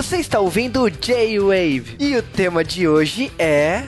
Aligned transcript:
Você 0.00 0.16
está 0.16 0.40
ouvindo 0.40 0.80
o 0.80 0.90
J-Wave 0.90 1.96
e 1.98 2.16
o 2.16 2.22
tema 2.22 2.64
de 2.64 2.88
hoje 2.88 3.30
é. 3.38 3.82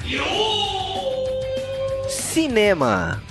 Cinema. 2.06 3.22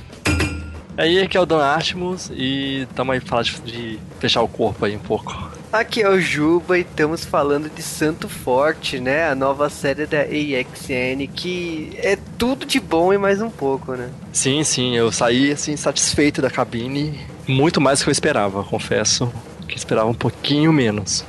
Aí 0.97 1.21
aqui 1.21 1.37
é 1.37 1.39
o 1.39 1.45
Dan 1.45 1.63
Artemus 1.63 2.31
e 2.33 2.87
estamos 2.89 3.13
aí 3.13 3.19
falando 3.19 3.45
de, 3.45 3.61
de 3.61 3.99
fechar 4.19 4.41
o 4.41 4.47
corpo 4.47 4.83
aí 4.83 4.95
um 4.95 4.99
pouco. 4.99 5.51
Aqui 5.71 6.01
é 6.01 6.09
o 6.09 6.19
Juba 6.19 6.79
e 6.79 6.81
estamos 6.81 7.23
falando 7.23 7.69
de 7.69 7.83
Santo 7.83 8.27
Forte, 8.27 8.99
né? 8.99 9.29
A 9.29 9.35
nova 9.35 9.69
série 9.69 10.07
da 10.07 10.21
AXN, 10.21 11.27
que 11.35 11.91
é 11.97 12.17
tudo 12.39 12.65
de 12.65 12.79
bom 12.79 13.13
e 13.13 13.17
mais 13.19 13.43
um 13.43 13.51
pouco, 13.51 13.93
né? 13.93 14.09
Sim, 14.33 14.63
sim, 14.63 14.97
eu 14.97 15.11
saí 15.11 15.51
assim 15.51 15.77
satisfeito 15.77 16.41
da 16.41 16.49
cabine, 16.49 17.19
muito 17.47 17.79
mais 17.79 17.99
do 17.99 18.05
que 18.05 18.09
eu 18.09 18.11
esperava, 18.11 18.63
confesso 18.63 19.31
que 19.71 19.77
esperava 19.77 20.09
um 20.09 20.13
pouquinho 20.13 20.73
menos. 20.73 21.23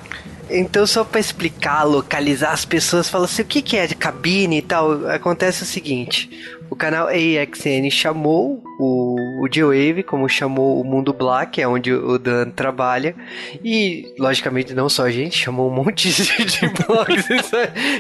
Então, 0.53 0.87
só 0.87 1.05
para 1.05 1.21
explicar, 1.21 1.85
localizar 1.85 2.53
as 2.53 2.65
pessoas, 2.65 3.09
fala 3.09 3.25
assim: 3.25 3.43
o 3.43 3.47
que, 3.47 3.63
que 3.63 3.77
é 3.77 3.87
de 3.87 3.95
cabine 3.95 4.59
e 4.59 4.63
tal? 4.63 5.09
Acontece 5.09 5.63
o 5.63 5.67
seguinte: 5.67 6.29
o 6.73 6.75
canal 6.75 7.07
AXN 7.09 7.91
chamou 7.91 8.63
o, 8.79 9.45
o 9.45 9.49
G-Wave, 9.53 10.03
como 10.03 10.27
chamou 10.27 10.81
o 10.81 10.85
Mundo 10.85 11.13
Black, 11.13 11.61
é 11.61 11.69
onde 11.69 11.93
o 11.93 12.19
Dan 12.19 12.49
trabalha, 12.49 13.15
e 13.63 14.15
logicamente 14.19 14.73
não 14.73 14.89
só 14.89 15.05
a 15.05 15.11
gente, 15.11 15.37
chamou 15.37 15.71
um 15.71 15.75
monte 15.75 16.11
de, 16.11 16.23
blogs, 16.87 17.29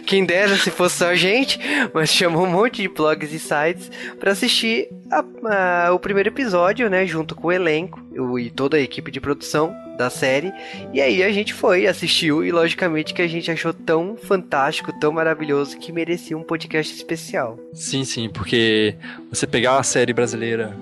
quem 0.06 0.25
dera 0.25 0.56
se 0.56 0.70
fosse 0.70 0.97
só 0.97 1.09
a 1.09 1.14
gente, 1.14 1.61
mas 1.92 2.09
chamou 2.09 2.47
um 2.47 2.50
monte 2.50 2.80
de 2.80 2.89
blogs 2.89 3.30
e 3.34 3.39
sites 3.39 3.91
para 4.19 4.33
assistir 4.33 4.89
a, 5.12 5.87
a, 5.87 5.93
o 5.93 5.98
primeiro 5.98 6.30
episódio, 6.30 6.89
né, 6.89 7.06
junto 7.06 7.34
com 7.34 7.48
o 7.48 7.53
elenco 7.53 8.03
o, 8.19 8.39
e 8.39 8.50
toda 8.50 8.78
a 8.78 8.81
equipe 8.81 9.11
de 9.11 9.20
produção 9.20 9.75
da 9.98 10.09
série. 10.09 10.50
E 10.92 11.00
aí 11.03 11.23
a 11.23 11.31
gente 11.31 11.53
foi, 11.53 11.86
assistiu 11.86 12.42
e 12.42 12.50
logicamente 12.50 13.12
que 13.12 13.20
a 13.20 13.28
gente 13.28 13.51
achou 13.51 13.75
tão 13.75 14.17
fantástico, 14.17 14.91
tão 14.98 15.12
maravilhoso 15.12 15.77
que 15.78 15.92
merecia 15.92 16.36
um 16.36 16.42
podcast 16.42 16.95
especial. 16.95 17.59
Sim, 17.75 18.05
sim, 18.05 18.31
porque 18.31 18.97
você 19.28 19.47
pegar 19.47 19.75
uma 19.75 19.83
série 19.83 20.14
brasileira, 20.14 20.75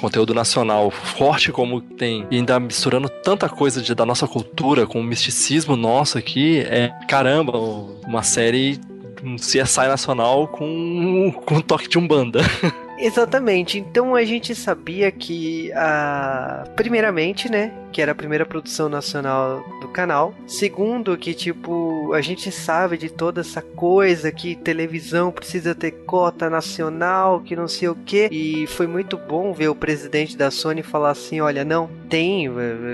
conteúdo 0.00 0.34
nacional 0.34 0.90
forte 0.90 1.52
como 1.52 1.80
tem, 1.80 2.26
e 2.30 2.36
ainda 2.36 2.58
misturando 2.58 3.08
tanta 3.08 3.48
coisa 3.48 3.80
de, 3.80 3.94
da 3.94 4.04
nossa 4.04 4.26
cultura 4.26 4.86
com 4.86 5.00
o 5.00 5.04
misticismo 5.04 5.76
nosso 5.76 6.18
aqui, 6.18 6.60
é 6.60 6.92
caramba, 7.06 7.56
uma 7.58 8.24
série 8.24 8.80
um 9.22 9.34
CSI 9.34 9.88
nacional 9.88 10.46
com, 10.46 11.32
com 11.44 11.56
um 11.56 11.60
toque 11.60 11.88
de 11.88 11.98
umbanda. 11.98 12.40
Exatamente. 12.98 13.78
Então 13.78 14.14
a 14.14 14.24
gente 14.24 14.54
sabia 14.54 15.10
que 15.10 15.72
a 15.72 16.64
primeiramente, 16.74 17.50
né, 17.50 17.72
que 17.92 18.02
era 18.02 18.12
a 18.12 18.14
primeira 18.14 18.44
produção 18.44 18.88
nacional 18.88 19.64
do 19.80 19.88
canal. 19.88 20.34
Segundo, 20.46 21.16
que 21.16 21.34
tipo, 21.34 22.12
a 22.12 22.20
gente 22.20 22.50
sabe 22.50 22.96
de 22.96 23.08
toda 23.08 23.40
essa 23.40 23.62
coisa 23.62 24.30
que 24.30 24.54
televisão 24.56 25.30
precisa 25.30 25.74
ter 25.74 25.92
cota 26.06 26.50
nacional, 26.50 27.40
que 27.40 27.56
não 27.56 27.68
sei 27.68 27.88
o 27.88 27.94
que. 27.94 28.28
E 28.30 28.66
foi 28.66 28.86
muito 28.86 29.16
bom 29.16 29.52
ver 29.52 29.68
o 29.68 29.74
presidente 29.74 30.36
da 30.36 30.50
Sony 30.50 30.82
falar 30.82 31.10
assim: 31.10 31.40
olha, 31.40 31.64
não, 31.64 31.88
tem, 32.08 32.48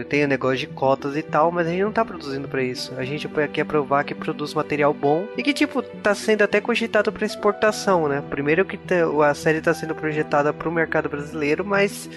tem 0.08 0.24
o 0.24 0.28
negócio 0.28 0.58
de 0.58 0.66
cotas 0.66 1.16
e 1.16 1.22
tal, 1.22 1.50
mas 1.50 1.66
a 1.66 1.70
gente 1.70 1.82
não 1.82 1.92
tá 1.92 2.04
produzindo 2.04 2.48
para 2.48 2.62
isso. 2.62 2.92
A 2.96 3.04
gente 3.04 3.28
quer 3.52 3.64
provar 3.64 4.04
que 4.04 4.14
produz 4.14 4.54
material 4.54 4.92
bom 4.92 5.26
e 5.36 5.42
que, 5.42 5.52
tipo, 5.52 5.82
tá 5.82 6.14
sendo 6.14 6.42
até 6.42 6.60
cogitado 6.60 7.12
para 7.12 7.26
exportação, 7.26 8.08
né? 8.08 8.22
Primeiro 8.30 8.64
que 8.64 8.78
a 9.22 9.34
série 9.34 9.60
tá 9.60 9.74
sendo 9.74 9.93
projetada 9.94 10.52
para 10.52 10.68
o 10.68 10.72
mercado 10.72 11.08
brasileiro, 11.08 11.64
mas 11.64 12.08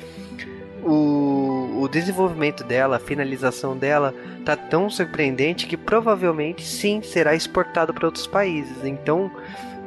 o, 0.83 1.81
o 1.81 1.88
desenvolvimento 1.88 2.64
dela, 2.64 2.97
a 2.97 3.00
finalização 3.00 3.78
dela, 3.78 4.13
tá 4.46 4.56
tão 4.56 4.90
surpreendente 4.90 5.68
que 5.68 5.78
provavelmente 5.78 6.66
sim 6.66 7.01
será 7.01 7.35
exportado 7.35 7.94
para 7.94 8.06
outros 8.06 8.28
países. 8.28 8.84
Então, 8.84 9.31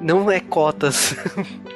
não 0.01 0.31
é 0.31 0.41
cotas. 0.41 1.17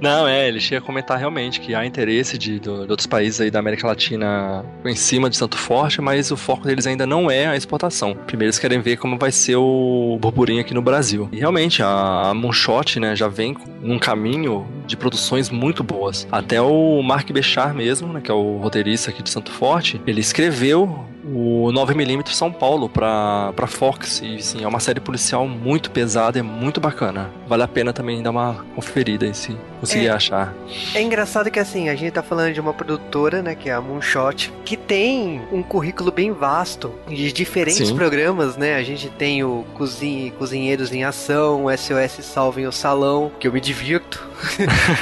Não, 0.00 0.28
é, 0.28 0.46
ele 0.46 0.60
chega 0.60 0.78
a 0.78 0.84
comentar 0.84 1.18
realmente 1.18 1.60
que 1.60 1.74
há 1.74 1.84
interesse 1.84 2.36
de, 2.38 2.60
de, 2.60 2.60
de, 2.60 2.70
outros 2.70 3.06
países 3.06 3.40
aí 3.40 3.50
da 3.50 3.58
América 3.58 3.86
Latina 3.86 4.64
em 4.84 4.94
cima 4.94 5.28
de 5.28 5.36
Santo 5.36 5.56
Forte, 5.56 6.00
mas 6.00 6.30
o 6.30 6.36
foco 6.36 6.66
deles 6.66 6.86
ainda 6.86 7.06
não 7.06 7.30
é 7.30 7.46
a 7.46 7.56
exportação. 7.56 8.14
Primeiro 8.14 8.50
eles 8.50 8.58
querem 8.58 8.80
ver 8.80 8.96
como 8.96 9.18
vai 9.18 9.32
ser 9.32 9.56
o 9.56 10.18
burburinho 10.20 10.60
aqui 10.60 10.74
no 10.74 10.82
Brasil. 10.82 11.28
E 11.32 11.38
realmente, 11.38 11.82
a, 11.82 12.28
a 12.28 12.34
Moonshot, 12.34 13.00
né, 13.00 13.16
já 13.16 13.26
vem 13.26 13.56
num 13.80 13.98
caminho 13.98 14.66
de 14.88 14.96
produções 14.96 15.50
muito 15.50 15.84
boas. 15.84 16.26
Até 16.32 16.60
o 16.60 17.00
Mark 17.02 17.30
Bechar 17.30 17.74
mesmo, 17.74 18.12
né, 18.12 18.20
que 18.20 18.30
é 18.30 18.34
o 18.34 18.56
roteirista 18.56 19.10
aqui 19.10 19.22
de 19.22 19.30
Santo 19.30 19.52
Forte, 19.52 20.00
ele 20.06 20.20
escreveu 20.20 21.06
o 21.24 21.70
9mm 21.72 22.28
São 22.28 22.50
Paulo 22.50 22.88
pra, 22.88 23.52
pra 23.54 23.66
Fox. 23.66 24.22
E 24.22 24.42
sim, 24.42 24.64
é 24.64 24.68
uma 24.68 24.80
série 24.80 25.00
policial 25.00 25.46
muito 25.46 25.90
pesada 25.90 26.38
e 26.38 26.42
muito 26.42 26.80
bacana. 26.80 27.30
Vale 27.46 27.62
a 27.62 27.68
pena 27.68 27.92
também 27.92 28.22
dar 28.22 28.30
uma 28.30 28.64
conferida 28.74 29.26
aí 29.26 29.34
se 29.34 29.56
conseguir 29.78 30.08
é, 30.08 30.10
achar. 30.10 30.54
É 30.94 31.00
engraçado 31.00 31.50
que 31.50 31.58
assim, 31.58 31.88
a 31.88 31.94
gente 31.94 32.12
tá 32.12 32.22
falando 32.22 32.52
de 32.52 32.60
uma 32.60 32.74
produtora, 32.74 33.42
né, 33.42 33.54
que 33.54 33.68
é 33.68 33.72
a 33.72 33.80
Moonshot, 33.80 34.52
que 34.64 34.76
tem 34.76 35.42
um 35.52 35.62
currículo 35.62 36.10
bem 36.10 36.32
vasto 36.32 36.92
de 37.08 37.32
diferentes 37.32 37.88
sim. 37.88 37.96
programas, 37.96 38.56
né? 38.56 38.76
A 38.76 38.82
gente 38.82 39.08
tem 39.10 39.42
o 39.44 39.64
Cozinhe, 39.74 40.30
Cozinheiros 40.32 40.92
em 40.92 41.04
Ação, 41.04 41.66
o 41.66 41.76
SOS 41.76 42.24
Salvem 42.24 42.66
o 42.66 42.72
Salão, 42.72 43.30
que 43.38 43.46
eu 43.48 43.52
me 43.52 43.60
divirto. 43.60 44.26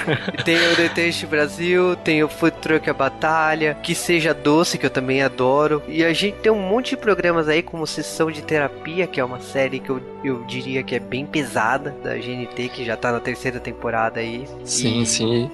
tem 0.44 0.56
o 0.72 0.76
Deteste 0.76 1.26
Brasil, 1.26 1.96
tem 1.96 2.22
o 2.22 2.28
Food 2.28 2.56
Truck 2.58 2.88
A 2.88 2.94
Batalha, 2.94 3.76
Que 3.82 3.94
Seja 3.94 4.32
Doce, 4.32 4.78
que 4.78 4.86
eu 4.86 4.90
também 4.90 5.22
adoro. 5.22 5.82
E 5.88 6.04
a 6.04 6.12
gente 6.12 6.36
tem 6.38 6.52
um 6.52 6.60
monte 6.60 6.90
de 6.90 6.96
programas 6.96 7.48
aí, 7.48 7.62
como 7.62 7.86
Sessão 7.86 8.30
de 8.30 8.42
Terapia, 8.42 9.06
que 9.06 9.20
é 9.20 9.24
uma 9.24 9.40
série 9.40 9.78
que 9.78 9.90
eu, 9.90 10.00
eu 10.26 10.44
diria 10.44 10.82
que 10.82 10.94
é 10.94 10.98
bem 10.98 11.24
pesada, 11.24 11.94
da 12.02 12.14
GNT, 12.16 12.68
que 12.68 12.84
já 12.84 12.96
tá 12.96 13.12
na 13.12 13.20
terceira 13.20 13.60
temporada 13.60 14.20
aí. 14.20 14.46
Sim, 14.64 15.02
e 15.02 15.06
sim. 15.06 15.50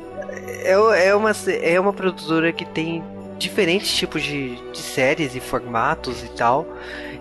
É, 0.64 0.72
é, 0.72 1.14
uma, 1.14 1.30
é 1.30 1.78
uma 1.78 1.92
produtora 1.92 2.52
que 2.52 2.64
tem 2.64 3.02
diferentes 3.38 3.92
tipos 3.94 4.22
de, 4.22 4.56
de 4.70 4.78
séries 4.78 5.34
e 5.34 5.40
formatos 5.40 6.22
e 6.22 6.28
tal. 6.28 6.66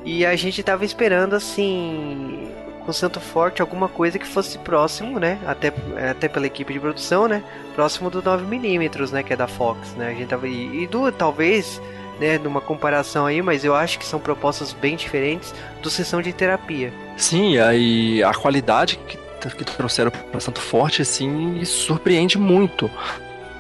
E 0.06 0.25
a 0.25 0.35
gente 0.35 0.63
tava 0.63 0.85
esperando 0.85 1.35
assim 1.35 2.47
com 2.85 2.91
Santo 2.91 3.19
Forte 3.19 3.62
alguma 3.62 3.88
coisa 3.88 4.18
que 4.18 4.25
fosse 4.25 4.57
próximo, 4.57 5.19
né? 5.19 5.38
Até, 5.45 5.72
até 6.09 6.28
pela 6.28 6.47
equipe 6.47 6.73
de 6.73 6.79
produção, 6.79 7.28
né? 7.28 7.44
Próximo 7.75 8.09
do 8.09 8.22
9mm, 8.23 9.12
né? 9.12 9.23
Que 9.23 9.33
é 9.33 9.35
da 9.35 9.47
Fox, 9.47 9.94
né? 9.95 10.09
A 10.09 10.13
gente 10.13 10.28
tava, 10.28 10.47
e, 10.47 10.83
e 10.83 10.88
do, 10.88 11.12
talvez 11.12 11.79
né, 12.19 12.38
numa 12.38 12.62
comparação 12.62 13.25
aí, 13.25 13.41
mas 13.41 13.66
eu 13.66 13.75
acho 13.75 13.97
que 13.97 14.06
são 14.06 14.19
propostas 14.19 14.73
bem 14.73 14.95
diferentes 14.95 15.53
do 15.81 15.89
sessão 15.89 16.22
de 16.22 16.31
terapia. 16.31 16.94
Sim, 17.22 17.59
aí 17.59 18.24
a 18.24 18.34
qualidade 18.34 18.98
que, 18.98 19.16
que 19.56 19.64
trouxeram 19.64 20.09
para 20.09 20.40
Santo 20.40 20.59
Forte, 20.59 21.04
assim, 21.04 21.64
surpreende 21.64 22.40
muito. 22.40 22.90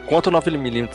Quanto 0.07 0.27
o 0.27 0.31
9mm 0.33 0.89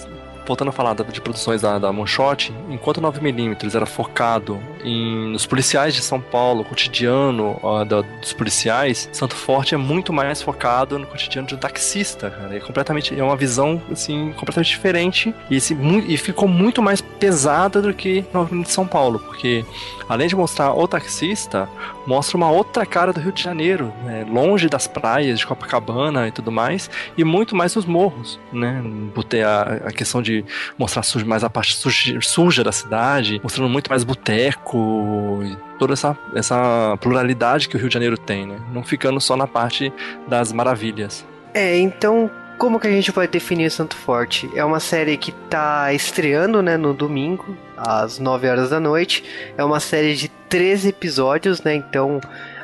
voltando 0.46 0.68
a 0.68 0.72
falar 0.72 0.94
de 0.94 1.20
produções 1.20 1.62
da, 1.62 1.78
da 1.78 1.92
Moonshot, 1.92 2.54
enquanto 2.70 3.00
9mm 3.00 3.74
era 3.74 3.84
focado 3.84 4.62
em, 4.84 5.32
nos 5.32 5.44
policiais 5.44 5.94
de 5.94 6.00
São 6.00 6.20
Paulo, 6.20 6.64
cotidiano 6.64 7.60
da, 7.86 8.02
dos 8.02 8.32
policiais, 8.32 9.08
Santo 9.12 9.34
Forte 9.34 9.74
é 9.74 9.78
muito 9.78 10.12
mais 10.12 10.40
focado 10.40 10.98
no 10.98 11.06
cotidiano 11.06 11.48
de 11.48 11.54
um 11.54 11.58
taxista, 11.58 12.30
cara. 12.30 12.56
É 12.56 12.60
completamente, 12.60 13.18
é 13.18 13.22
uma 13.22 13.36
visão, 13.36 13.82
assim, 13.90 14.32
completamente 14.36 14.68
diferente 14.68 15.34
e, 15.50 15.56
esse, 15.56 15.76
e 16.06 16.16
ficou 16.16 16.48
muito 16.48 16.80
mais 16.80 17.00
pesada 17.18 17.82
do 17.82 17.92
que 17.92 18.22
9mm 18.32 18.62
de 18.62 18.70
São 18.70 18.86
Paulo, 18.86 19.18
porque 19.18 19.64
além 20.08 20.28
de 20.28 20.36
mostrar 20.36 20.72
o 20.72 20.86
taxista, 20.86 21.68
mostra 22.06 22.36
uma 22.36 22.50
outra 22.50 22.86
cara 22.86 23.12
do 23.12 23.20
Rio 23.20 23.32
de 23.32 23.42
Janeiro, 23.42 23.92
né? 24.04 24.24
longe 24.28 24.68
das 24.68 24.86
praias 24.86 25.38
de 25.38 25.46
Copacabana 25.46 26.28
e 26.28 26.32
tudo 26.32 26.52
mais, 26.52 26.90
e 27.16 27.24
muito 27.24 27.56
mais 27.56 27.74
nos 27.74 27.84
morros, 27.84 28.38
né? 28.52 28.82
Botei 29.14 29.42
a, 29.42 29.62
a 29.86 29.92
questão 29.92 30.22
de 30.22 30.44
mostrar 30.78 31.02
mais 31.24 31.42
a 31.42 31.50
parte 31.50 31.74
suja, 31.74 32.18
suja 32.20 32.62
da 32.62 32.72
cidade, 32.72 33.40
mostrando 33.42 33.68
muito 33.68 33.88
mais 33.88 34.04
boteco 34.04 35.40
toda 35.78 35.92
essa, 35.92 36.16
essa 36.34 36.96
pluralidade 37.00 37.68
que 37.68 37.76
o 37.76 37.78
Rio 37.78 37.88
de 37.88 37.94
Janeiro 37.94 38.16
tem, 38.16 38.46
né? 38.46 38.58
Não 38.72 38.82
ficando 38.82 39.20
só 39.20 39.36
na 39.36 39.46
parte 39.46 39.92
das 40.28 40.52
maravilhas. 40.52 41.26
É, 41.54 41.78
então 41.78 42.30
como 42.58 42.80
que 42.80 42.86
a 42.86 42.90
gente 42.90 43.10
vai 43.10 43.28
definir 43.28 43.70
Santo 43.70 43.96
Forte? 43.96 44.50
É 44.54 44.64
uma 44.64 44.80
série 44.80 45.16
que 45.16 45.30
está 45.30 45.92
estreando 45.92 46.62
né, 46.62 46.76
no 46.76 46.94
domingo, 46.94 47.56
às 47.76 48.18
9 48.18 48.48
horas 48.48 48.70
da 48.70 48.80
noite. 48.80 49.22
É 49.56 49.64
uma 49.64 49.80
série 49.80 50.14
de 50.14 50.28
13 50.48 50.88
episódios, 50.88 51.62
né? 51.62 51.74
Então 51.74 52.20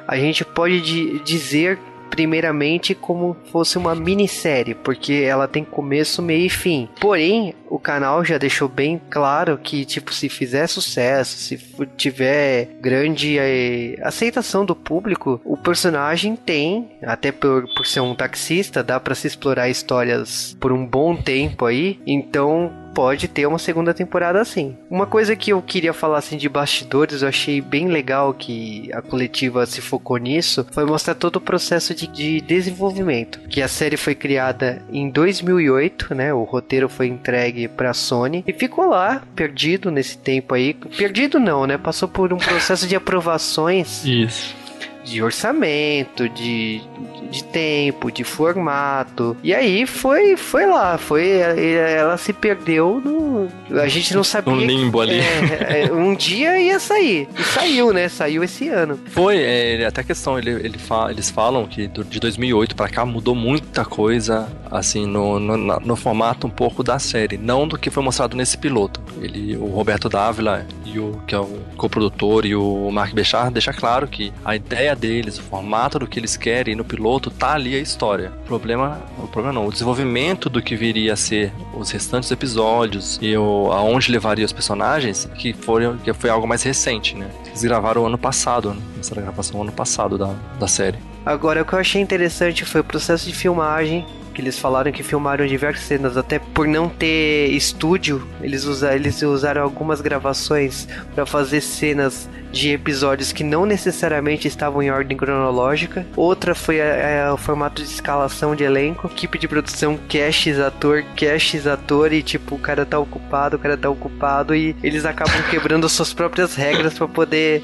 a 0.07 0.17
gente 0.17 0.45
pode 0.45 1.19
dizer 1.21 1.79
primeiramente 2.13 2.95
como 2.95 3.35
fosse 3.51 3.79
uma 3.79 3.95
minissérie, 3.95 4.75
porque 4.75 5.25
ela 5.27 5.49
tem 5.49 5.65
começo, 5.65 6.21
meio 6.21 6.45
e 6.45 6.51
fim. 6.51 6.87
Porém, 7.01 7.55
o 7.71 7.79
canal 7.79 8.23
já 8.23 8.37
deixou 8.37 8.69
bem 8.69 9.01
claro 9.09 9.57
que, 9.57 9.87
tipo, 9.87 10.13
se 10.13 10.29
fizer 10.29 10.67
sucesso, 10.67 11.39
se 11.39 11.59
tiver 11.97 12.69
grande 12.83 13.39
é, 13.39 13.97
aceitação 14.03 14.63
do 14.67 14.77
público, 14.77 15.41
o 15.43 15.57
personagem 15.57 16.37
tem, 16.37 16.91
até 17.03 17.33
por, 17.33 17.65
por 17.75 17.87
ser 17.87 18.01
um 18.01 18.15
taxista, 18.15 18.83
dá 18.83 19.01
para 19.01 19.15
se 19.15 19.27
explorar 19.27 19.71
histórias 19.71 20.55
por 20.61 20.71
um 20.71 20.87
bom 20.87 21.17
tempo 21.17 21.65
aí. 21.65 21.99
Então, 22.07 22.71
pode 22.95 23.29
ter 23.29 23.47
uma 23.47 23.59
segunda 23.59 23.93
temporada 23.95 24.41
assim. 24.41 24.77
Uma 24.91 25.07
coisa 25.07 25.35
que 25.37 25.53
eu 25.53 25.63
queria 25.63 25.93
falar 25.93 26.19
assim 26.19 26.37
de 26.37 26.49
bastidores, 26.49 27.23
eu 27.23 27.29
achei 27.29 27.61
bem 27.61 27.89
legal 27.89 28.33
que 28.35 28.91
a 28.93 29.03
coletiva 29.03 29.65
se 29.67 29.81
focou 29.81 30.17
nisso, 30.17 30.67
foi 30.73 30.85
mostrar 30.85 31.15
todo 31.15 31.37
o 31.37 31.41
processo 31.41 31.95
de, 31.95 32.07
de 32.07 32.41
desenvolvimento. 32.41 33.41
Que 33.49 33.63
a 33.63 33.69
série 33.69 33.97
foi 33.97 34.15
criada 34.15 34.83
em 34.93 35.09
2008, 35.11 36.15
né? 36.15 36.33
O 36.33 36.45
roteiro 36.45 36.89
foi 36.89 37.07
entregue 37.07 37.69
para 37.69 37.95
Sony 37.95 38.45
e 38.47 38.53
ficou 38.53 38.87
lá 38.87 39.23
perdido 39.35 39.91
nesse 39.91 40.19
tempo 40.19 40.55
aí. 40.55 40.75
Perdido 40.75 41.39
não, 41.39 41.67
né? 41.67 41.79
Passou 41.79 42.09
por 42.09 42.33
um 42.33 42.39
processo 42.39 42.87
de 42.87 42.97
aprovações. 42.97 44.05
Isso 44.05 44.62
de 45.05 45.23
orçamento, 45.23 46.29
de, 46.29 46.83
de 47.31 47.45
tempo, 47.45 48.11
de 48.11 48.25
formato. 48.25 49.37
E 49.43 49.55
aí 49.55 49.87
foi, 49.87 50.37
foi 50.37 50.67
lá, 50.67 50.99
foi 50.99 51.29
ela 51.29 52.17
se 52.17 52.33
perdeu 52.33 53.01
no, 53.05 53.49
a 53.81 53.89
gente 53.89 54.15
não 54.15 54.25
sabia. 54.25 54.53
Um 54.53 54.59
limbo 54.59 55.01
ali. 55.01 55.21
É, 55.21 55.87
é, 55.87 55.93
um 55.93 56.15
dia 56.15 56.61
ia 56.61 56.79
sair 56.79 57.29
e 57.39 57.43
saiu, 57.43 57.93
né? 57.93 58.09
Saiu 58.09 58.43
esse 58.43 58.69
ano. 58.69 58.99
Foi, 59.07 59.39
é, 59.39 59.85
até 59.87 60.03
questão 60.03 60.39
ele, 60.39 60.51
ele 60.51 60.79
fa, 60.79 61.09
eles 61.11 61.31
falam 61.31 61.67
que 61.67 61.87
de 61.87 62.21
2008 62.21 62.75
para 62.75 62.89
cá 62.89 63.05
mudou 63.05 63.35
muita 63.35 63.85
coisa, 63.85 64.49
assim 64.71 65.07
no, 65.07 65.39
no, 65.39 65.57
no, 65.57 65.97
formato 65.97 66.47
um 66.47 66.51
pouco 66.51 66.83
da 66.83 66.99
série, 66.99 67.37
não 67.37 67.67
do 67.67 67.79
que 67.79 67.91
foi 67.91 68.03
mostrado 68.03 68.37
nesse 68.37 68.59
piloto. 68.59 69.01
Ele, 69.21 69.57
o 69.57 69.67
Roberto 69.67 70.09
Dávila 70.09 70.67
e 70.85 70.99
o 70.99 71.21
que 71.27 71.35
é 71.35 71.39
o 71.39 71.59
coprodutor 71.77 72.45
e 72.45 72.55
o 72.55 72.91
Mark 72.91 73.15
Bechard 73.15 73.53
deixa 73.53 73.73
claro 73.73 74.07
que 74.07 74.33
a 74.45 74.55
ideia 74.57 74.92
deles, 74.95 75.39
o 75.39 75.43
formato 75.43 75.99
do 75.99 76.07
que 76.07 76.19
eles 76.19 76.37
querem 76.37 76.75
no 76.75 76.85
piloto, 76.85 77.31
tá 77.31 77.55
ali 77.55 77.75
a 77.75 77.79
história. 77.79 78.33
O 78.43 78.47
problema, 78.47 79.01
o 79.19 79.27
problema 79.29 79.53
não, 79.53 79.67
o 79.67 79.73
desenvolvimento 79.73 80.49
do 80.49 80.63
que 80.63 80.77
viria 80.77 81.13
a 81.13 81.17
ser 81.17 81.53
os 81.75 81.91
restantes 81.91 82.31
episódios 82.31 83.19
e 83.21 83.37
o, 83.37 83.71
aonde 83.73 84.11
levaria 84.11 84.45
os 84.45 84.53
personagens, 84.53 85.29
que, 85.37 85.53
foram, 85.53 85.97
que 85.99 86.13
foi 86.13 86.31
algo 86.31 86.47
mais 86.47 86.63
recente, 86.63 87.17
né? 87.17 87.31
Eles 87.47 87.63
gravaram 87.63 88.07
ano 88.07 88.19
passado, 88.19 88.71
né? 88.71 88.83
Começaram 88.93 89.23
a 89.23 89.25
gravação 89.25 89.63
ano 89.63 89.73
passado 89.73 90.17
da, 90.19 90.35
da 90.59 90.69
série. 90.69 90.99
Agora, 91.25 91.63
o 91.63 91.65
que 91.65 91.73
eu 91.73 91.79
achei 91.79 92.01
interessante 92.01 92.65
foi 92.65 92.81
o 92.81 92.85
processo 92.85 93.27
de 93.27 93.35
filmagem 93.35 94.05
que 94.33 94.41
eles 94.41 94.59
falaram 94.59 94.91
que 94.91 95.03
filmaram 95.03 95.47
diversas 95.47 95.85
cenas, 95.85 96.17
até 96.17 96.39
por 96.39 96.67
não 96.67 96.89
ter 96.89 97.51
estúdio, 97.51 98.27
eles, 98.41 98.65
usa, 98.65 98.95
eles 98.95 99.23
usaram 99.23 99.63
algumas 99.63 100.01
gravações 100.01 100.89
para 101.15 101.27
fazer 101.27 101.61
cenas 101.61 102.29
de 102.53 102.71
episódios 102.71 103.33
que 103.33 103.43
não 103.43 103.65
necessariamente 103.65 104.47
estavam 104.47 104.83
em 104.83 104.91
ordem 104.91 105.17
cronológica. 105.17 106.07
Outra 106.15 106.55
foi 106.55 106.81
a, 106.81 107.29
a, 107.29 107.35
o 107.35 107.37
formato 107.37 107.83
de 107.83 107.89
escalação 107.89 108.55
de 108.55 108.63
elenco, 108.63 109.07
equipe 109.07 109.39
de 109.39 109.49
produção 109.49 109.99
cash 110.09 110.49
ator, 110.59 111.03
cash 111.17 111.67
ator 111.67 112.13
e 112.13 112.23
tipo 112.23 112.55
o 112.55 112.59
cara 112.59 112.85
tá 112.85 112.99
ocupado, 112.99 113.57
o 113.57 113.59
cara 113.59 113.77
tá 113.77 113.89
ocupado 113.89 114.55
e 114.55 114.77
eles 114.83 115.05
acabam 115.05 115.43
quebrando 115.51 115.89
suas 115.91 116.13
próprias 116.13 116.55
regras 116.55 116.95
para 116.95 117.09
poder 117.09 117.63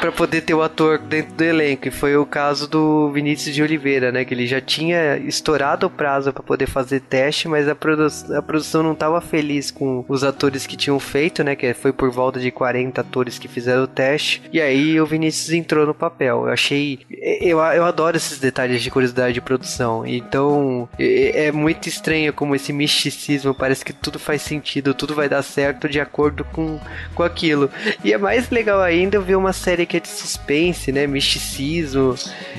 para 0.00 0.12
poder 0.12 0.42
ter 0.42 0.54
o 0.54 0.62
ator 0.62 0.98
dentro 0.98 1.34
do 1.34 1.44
elenco. 1.44 1.88
E 1.88 1.90
foi 1.90 2.16
o 2.16 2.24
caso 2.24 2.68
do 2.68 3.10
Vinícius 3.10 3.54
de 3.54 3.62
Oliveira, 3.62 4.12
né, 4.12 4.24
que 4.24 4.32
ele 4.32 4.46
já 4.46 4.60
tinha 4.60 5.16
estourado 5.18 5.86
o 5.86 5.90
prazo 5.90 6.32
para 6.32 6.42
poder 6.42 6.66
fazer 6.66 7.00
teste, 7.00 7.48
mas 7.48 7.68
a, 7.68 7.74
produ 7.74 8.06
a 8.36 8.42
produção 8.42 8.82
não 8.82 8.94
tava 8.94 9.20
feliz 9.20 9.70
com 9.70 10.04
os 10.08 10.22
atores 10.22 10.66
que 10.66 10.76
tinham 10.76 11.00
feito, 11.00 11.42
né, 11.42 11.56
que 11.56 11.74
foi 11.74 11.92
por 11.92 12.10
volta 12.10 12.38
de 12.38 12.50
40 12.50 13.00
atores 13.00 13.38
que 13.38 13.48
fizeram 13.48 13.82
o 13.84 13.86
teste 13.86 14.27
e 14.52 14.60
aí 14.60 15.00
o 15.00 15.06
Vinícius 15.06 15.52
entrou 15.52 15.86
no 15.86 15.94
papel. 15.94 16.46
Eu 16.46 16.52
achei. 16.52 17.00
Eu, 17.40 17.58
eu 17.58 17.84
adoro 17.84 18.16
esses 18.16 18.38
detalhes 18.38 18.82
de 18.82 18.90
curiosidade 18.90 19.34
de 19.34 19.40
produção. 19.40 20.06
Então 20.06 20.88
é, 20.98 21.50
muito 21.52 21.88
estranho 21.88 22.32
como 22.32 22.54
esse 22.54 22.72
misticismo 22.72 23.54
parece 23.54 23.84
que 23.84 23.92
tudo 23.92 24.18
faz 24.18 24.42
sentido, 24.42 24.94
tudo 24.94 25.14
vai 25.14 25.28
dar 25.28 25.42
certo 25.42 25.88
de 25.88 26.00
acordo 26.00 26.44
com, 26.44 26.78
com 27.14 27.22
aquilo. 27.22 27.70
E 28.04 28.12
é 28.12 28.18
mais 28.18 28.50
legal 28.50 28.80
ainda 28.80 29.20
ver 29.20 29.36
uma 29.36 29.52
série 29.52 29.86
que 29.86 29.96
é 29.96 30.00
de 30.00 30.08
suspense, 30.08 30.92
né? 30.92 31.06
Misticismo 31.06 32.14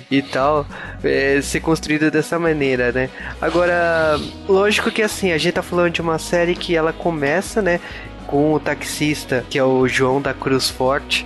e 0.10 0.22
tal, 0.22 0.66
é, 1.04 1.40
ser 1.42 1.60
construída 1.60 2.12
dessa 2.12 2.40
maneira, 2.40 2.92
né? 2.92 3.10
Agora, 3.42 4.20
lógico 4.48 4.92
que 4.92 5.02
assim, 5.02 5.32
a 5.32 5.38
gente 5.38 5.54
tá 5.54 5.62
falando 5.62 5.94
de 5.94 6.02
uma 6.02 6.20
série 6.20 6.56
que 6.56 6.76
ela 6.76 6.94
começa, 6.94 7.62
né? 7.62 7.80
Com 8.28 8.54
o 8.54 8.60
taxista, 8.60 9.44
que 9.50 9.58
é 9.58 9.64
o 9.64 9.88
João 9.88 10.22
da 10.22 10.34
Cruz 10.34 10.70
Forte, 10.70 11.26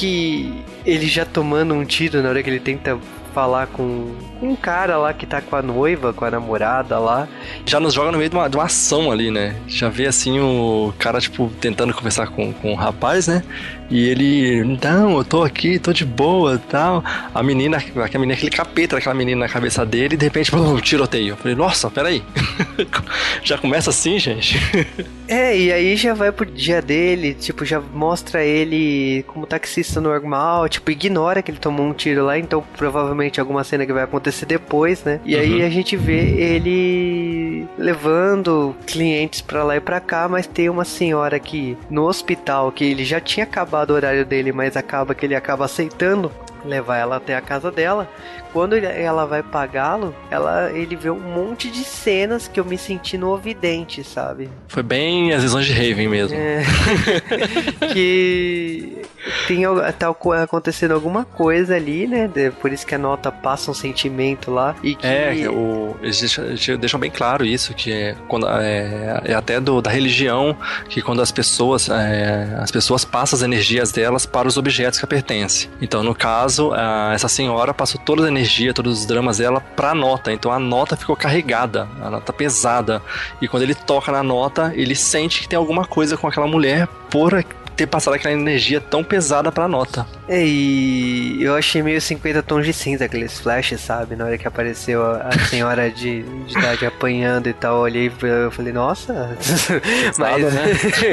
que 0.00 0.50
ele 0.86 1.06
já 1.06 1.26
tomando 1.26 1.74
um 1.74 1.84
tiro 1.84 2.22
na 2.22 2.30
hora 2.30 2.42
que 2.42 2.48
ele 2.48 2.58
tenta 2.58 2.98
falar 3.32 3.66
com 3.68 4.14
um 4.42 4.56
cara 4.56 4.96
lá 4.96 5.12
que 5.12 5.26
tá 5.26 5.40
com 5.40 5.56
a 5.56 5.62
noiva, 5.62 6.12
com 6.12 6.24
a 6.24 6.30
namorada 6.30 6.98
lá. 6.98 7.28
Já 7.66 7.78
nos 7.78 7.94
joga 7.94 8.12
no 8.12 8.18
meio 8.18 8.30
de 8.30 8.36
uma, 8.36 8.48
de 8.48 8.56
uma 8.56 8.64
ação 8.64 9.10
ali, 9.10 9.30
né? 9.30 9.56
Já 9.66 9.88
vê 9.88 10.06
assim 10.06 10.40
o 10.40 10.92
cara, 10.98 11.20
tipo, 11.20 11.50
tentando 11.60 11.92
conversar 11.94 12.28
com, 12.28 12.52
com 12.52 12.72
o 12.72 12.76
rapaz, 12.76 13.26
né? 13.26 13.42
E 13.90 14.08
ele, 14.08 14.78
não, 14.80 15.18
eu 15.18 15.24
tô 15.24 15.42
aqui, 15.42 15.76
tô 15.78 15.92
de 15.92 16.04
boa 16.04 16.58
tal. 16.58 17.02
A 17.34 17.42
menina, 17.42 17.76
aquela 17.76 18.20
menina, 18.20 18.34
aquele 18.34 18.52
capeta 18.52 18.94
daquela 18.94 19.16
menina 19.16 19.40
na 19.40 19.48
cabeça 19.48 19.84
dele, 19.84 20.14
e 20.14 20.16
de 20.16 20.24
repente, 20.24 20.54
um 20.54 20.76
tiroteio. 20.78 21.30
Eu 21.30 21.36
falei, 21.36 21.56
nossa, 21.56 21.90
peraí. 21.90 22.22
já 23.42 23.58
começa 23.58 23.90
assim, 23.90 24.16
gente? 24.18 24.56
é, 25.26 25.58
e 25.58 25.72
aí 25.72 25.96
já 25.96 26.14
vai 26.14 26.30
pro 26.30 26.46
dia 26.46 26.80
dele, 26.80 27.34
tipo, 27.34 27.64
já 27.64 27.80
mostra 27.80 28.44
ele 28.44 29.24
como 29.26 29.44
taxista 29.44 30.00
normal, 30.00 30.68
tipo, 30.68 30.88
ignora 30.92 31.42
que 31.42 31.50
ele 31.50 31.58
tomou 31.58 31.84
um 31.84 31.92
tiro 31.92 32.24
lá, 32.24 32.38
então 32.38 32.62
provavelmente 32.76 33.19
alguma 33.38 33.62
cena 33.64 33.84
que 33.84 33.92
vai 33.92 34.04
acontecer 34.04 34.46
depois, 34.46 35.04
né? 35.04 35.20
E 35.24 35.34
uhum. 35.34 35.40
aí 35.40 35.62
a 35.62 35.68
gente 35.68 35.96
vê 35.96 36.20
ele 36.20 37.66
levando 37.76 38.74
clientes 38.86 39.40
para 39.40 39.62
lá 39.62 39.76
e 39.76 39.80
pra 39.80 40.00
cá, 40.00 40.28
mas 40.28 40.46
tem 40.46 40.68
uma 40.68 40.84
senhora 40.84 41.36
aqui 41.36 41.76
no 41.90 42.04
hospital 42.04 42.72
que 42.72 42.84
ele 42.84 43.04
já 43.04 43.20
tinha 43.20 43.44
acabado 43.44 43.90
do 43.90 43.94
horário 43.94 44.24
dele, 44.24 44.52
mas 44.52 44.76
acaba 44.76 45.14
que 45.14 45.26
ele 45.26 45.34
acaba 45.34 45.64
aceitando 45.64 46.30
levar 46.64 46.98
ela 46.98 47.16
até 47.16 47.36
a 47.36 47.40
casa 47.40 47.70
dela. 47.70 48.08
Quando 48.52 48.74
ela 48.74 49.24
vai 49.26 49.42
pagá-lo, 49.42 50.14
ela 50.30 50.72
ele 50.72 50.96
vê 50.96 51.10
um 51.10 51.20
monte 51.20 51.70
de 51.70 51.84
cenas 51.84 52.48
que 52.48 52.58
eu 52.58 52.64
me 52.64 52.76
senti 52.76 53.16
no 53.16 53.32
ovidente, 53.32 54.02
sabe? 54.02 54.48
Foi 54.66 54.82
bem 54.82 55.32
as 55.32 55.42
visões 55.42 55.66
de 55.66 55.72
Raven 55.72 56.08
mesmo. 56.08 56.36
É. 56.36 56.62
que 57.92 58.99
tem 59.50 59.64
tá 59.98 60.14
acontecendo 60.42 60.92
alguma 60.92 61.24
coisa 61.24 61.74
ali, 61.74 62.06
né? 62.06 62.30
Por 62.60 62.72
isso 62.72 62.86
que 62.86 62.94
a 62.94 62.98
nota 62.98 63.32
passa 63.32 63.70
um 63.70 63.74
sentimento 63.74 64.52
lá 64.52 64.76
e 64.80 64.94
que 64.94 65.04
é 65.04 65.48
o 65.50 65.96
deixam, 66.78 67.00
bem 67.00 67.10
claro 67.10 67.44
isso 67.44 67.74
que 67.74 67.92
é 67.92 68.16
quando 68.28 68.46
é, 68.48 69.20
é 69.24 69.34
até 69.34 69.60
do, 69.60 69.82
da 69.82 69.90
religião 69.90 70.56
que 70.88 71.02
quando 71.02 71.20
as 71.20 71.32
pessoas 71.32 71.88
é, 71.88 72.56
as 72.60 72.70
pessoas 72.70 73.04
passam 73.04 73.36
as 73.36 73.42
energias 73.42 73.90
delas 73.90 74.24
para 74.24 74.46
os 74.46 74.56
objetos 74.56 75.00
que 75.00 75.04
a 75.04 75.08
pertencem. 75.08 75.68
Então 75.82 76.04
no 76.04 76.14
caso 76.14 76.72
a, 76.72 77.12
essa 77.12 77.26
senhora 77.26 77.74
passou 77.74 78.00
todas 78.00 78.26
as 78.26 78.30
energia, 78.30 78.72
todos 78.72 79.00
os 79.00 79.06
dramas 79.06 79.38
dela 79.38 79.60
pra 79.60 79.94
nota. 79.94 80.32
Então 80.32 80.52
a 80.52 80.60
nota 80.60 80.96
ficou 80.96 81.16
carregada, 81.16 81.88
a 82.00 82.08
nota 82.08 82.32
pesada. 82.32 83.02
E 83.42 83.48
quando 83.48 83.64
ele 83.64 83.74
toca 83.74 84.12
na 84.12 84.22
nota, 84.22 84.72
ele 84.76 84.94
sente 84.94 85.40
que 85.40 85.48
tem 85.48 85.56
alguma 85.56 85.84
coisa 85.84 86.16
com 86.16 86.28
aquela 86.28 86.46
mulher 86.46 86.86
por 87.10 87.34
ter 87.80 87.86
passado 87.86 88.12
aquela 88.12 88.34
energia 88.34 88.78
tão 88.78 89.02
pesada 89.02 89.50
pra 89.50 89.66
nota. 89.66 90.06
É, 90.28 90.44
e 90.44 91.42
eu 91.42 91.54
achei 91.54 91.82
meio 91.82 91.98
50 91.98 92.42
tons 92.42 92.66
de 92.66 92.74
cinza 92.74 93.06
aqueles 93.06 93.40
flashes, 93.40 93.80
sabe? 93.80 94.14
Na 94.14 94.26
hora 94.26 94.36
que 94.36 94.46
apareceu 94.46 95.02
a, 95.02 95.30
senhora 95.48 95.90
de, 95.90 96.22
de 96.22 96.58
idade 96.58 96.84
apanhando 96.84 97.48
e 97.48 97.54
tal, 97.54 97.76
eu 97.76 97.82
olhei 97.82 98.12
eu 98.22 98.50
falei, 98.50 98.72
nossa, 98.72 99.34
mas 100.18 100.52
né? 100.52 100.64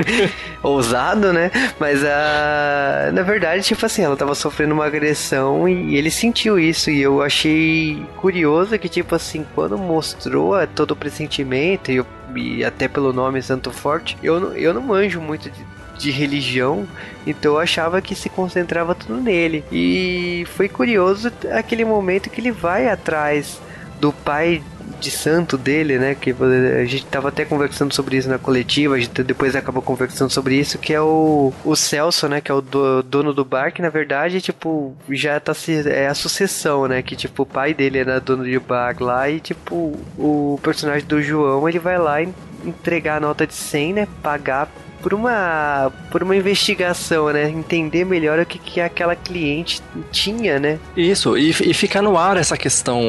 ousado, 0.61 1.31
né? 1.31 1.49
Mas 1.79 2.03
a 2.03 3.11
na 3.13 3.21
verdade, 3.21 3.63
tipo 3.63 3.85
assim, 3.85 4.01
ela 4.01 4.17
tava 4.17 4.35
sofrendo 4.35 4.73
uma 4.73 4.85
agressão 4.85 5.69
e 5.69 5.95
ele 5.95 6.11
sentiu 6.11 6.59
isso 6.59 6.91
e 6.91 7.01
eu 7.01 7.21
achei 7.21 8.05
curioso 8.17 8.77
que 8.77 8.89
tipo 8.89 9.15
assim, 9.15 9.45
quando 9.55 9.77
mostrou 9.77 10.55
todo 10.67 10.91
o 10.91 10.95
pressentimento 10.97 11.91
e, 11.91 11.95
eu, 11.95 12.05
e 12.35 12.65
até 12.65 12.89
pelo 12.89 13.13
nome 13.13 13.41
Santo 13.41 13.71
Forte, 13.71 14.17
eu, 14.21 14.53
eu 14.53 14.73
não 14.73 14.81
manjo 14.81 15.21
muito 15.21 15.49
de 15.49 15.76
de 15.97 16.11
religião, 16.11 16.87
então 17.25 17.53
eu 17.53 17.59
achava 17.59 18.01
que 18.01 18.15
se 18.15 18.29
concentrava 18.29 18.95
tudo 18.95 19.17
nele. 19.17 19.63
E 19.71 20.45
foi 20.55 20.69
curioso 20.69 21.31
aquele 21.51 21.83
momento 21.83 22.29
que 22.29 22.39
ele 22.39 22.51
vai 22.51 22.87
atrás 22.89 23.59
do 23.99 24.11
pai 24.13 24.61
de 24.99 25.11
santo 25.11 25.57
dele, 25.57 25.97
né? 25.97 26.15
Que 26.15 26.31
a 26.31 26.85
gente 26.85 27.05
tava 27.05 27.29
até 27.29 27.45
conversando 27.45 27.93
sobre 27.93 28.17
isso 28.17 28.29
na 28.29 28.37
coletiva, 28.37 28.95
a 28.95 28.99
gente 28.99 29.23
depois 29.23 29.55
acabou 29.55 29.81
conversando 29.81 30.31
sobre 30.31 30.55
isso, 30.55 30.77
que 30.77 30.93
é 30.93 31.01
o, 31.01 31.53
o 31.63 31.75
Celso, 31.75 32.27
né? 32.27 32.41
Que 32.41 32.51
é 32.51 32.55
o 32.55 32.61
do, 32.61 33.03
dono 33.03 33.33
do 33.33 33.45
bar, 33.45 33.71
que 33.71 33.81
na 33.81 33.89
verdade, 33.89 34.41
tipo, 34.41 34.95
já 35.09 35.39
tá 35.39 35.53
se. 35.53 35.87
É 35.89 36.07
a 36.07 36.13
sucessão, 36.13 36.87
né? 36.87 37.01
Que 37.01 37.15
tipo, 37.15 37.43
o 37.43 37.45
pai 37.45 37.73
dele 37.73 37.99
era 37.99 38.19
dono 38.19 38.43
de 38.43 38.59
bar 38.59 38.95
lá 38.99 39.29
e, 39.29 39.39
tipo, 39.39 39.97
o 40.17 40.59
personagem 40.63 41.07
do 41.07 41.21
João 41.21 41.67
ele 41.67 41.79
vai 41.79 41.97
lá 41.97 42.17
entregar 42.65 43.17
a 43.17 43.19
nota 43.19 43.45
de 43.45 43.53
100, 43.53 43.93
né? 43.93 44.07
Pagar 44.21 44.69
por 45.07 45.13
uma 45.13 45.89
por 46.11 46.21
uma 46.21 46.35
investigação, 46.35 47.29
né? 47.31 47.49
Entender 47.49 48.03
melhor 48.03 48.39
o 48.39 48.45
que, 48.45 48.59
que 48.59 48.81
aquela 48.81 49.15
cliente 49.15 49.81
tinha, 50.11 50.59
né? 50.59 50.79
Isso, 50.97 51.37
e, 51.37 51.49
e 51.51 51.73
ficar 51.73 52.01
no 52.01 52.17
ar 52.17 52.35
essa 52.35 52.57
questão 52.57 53.01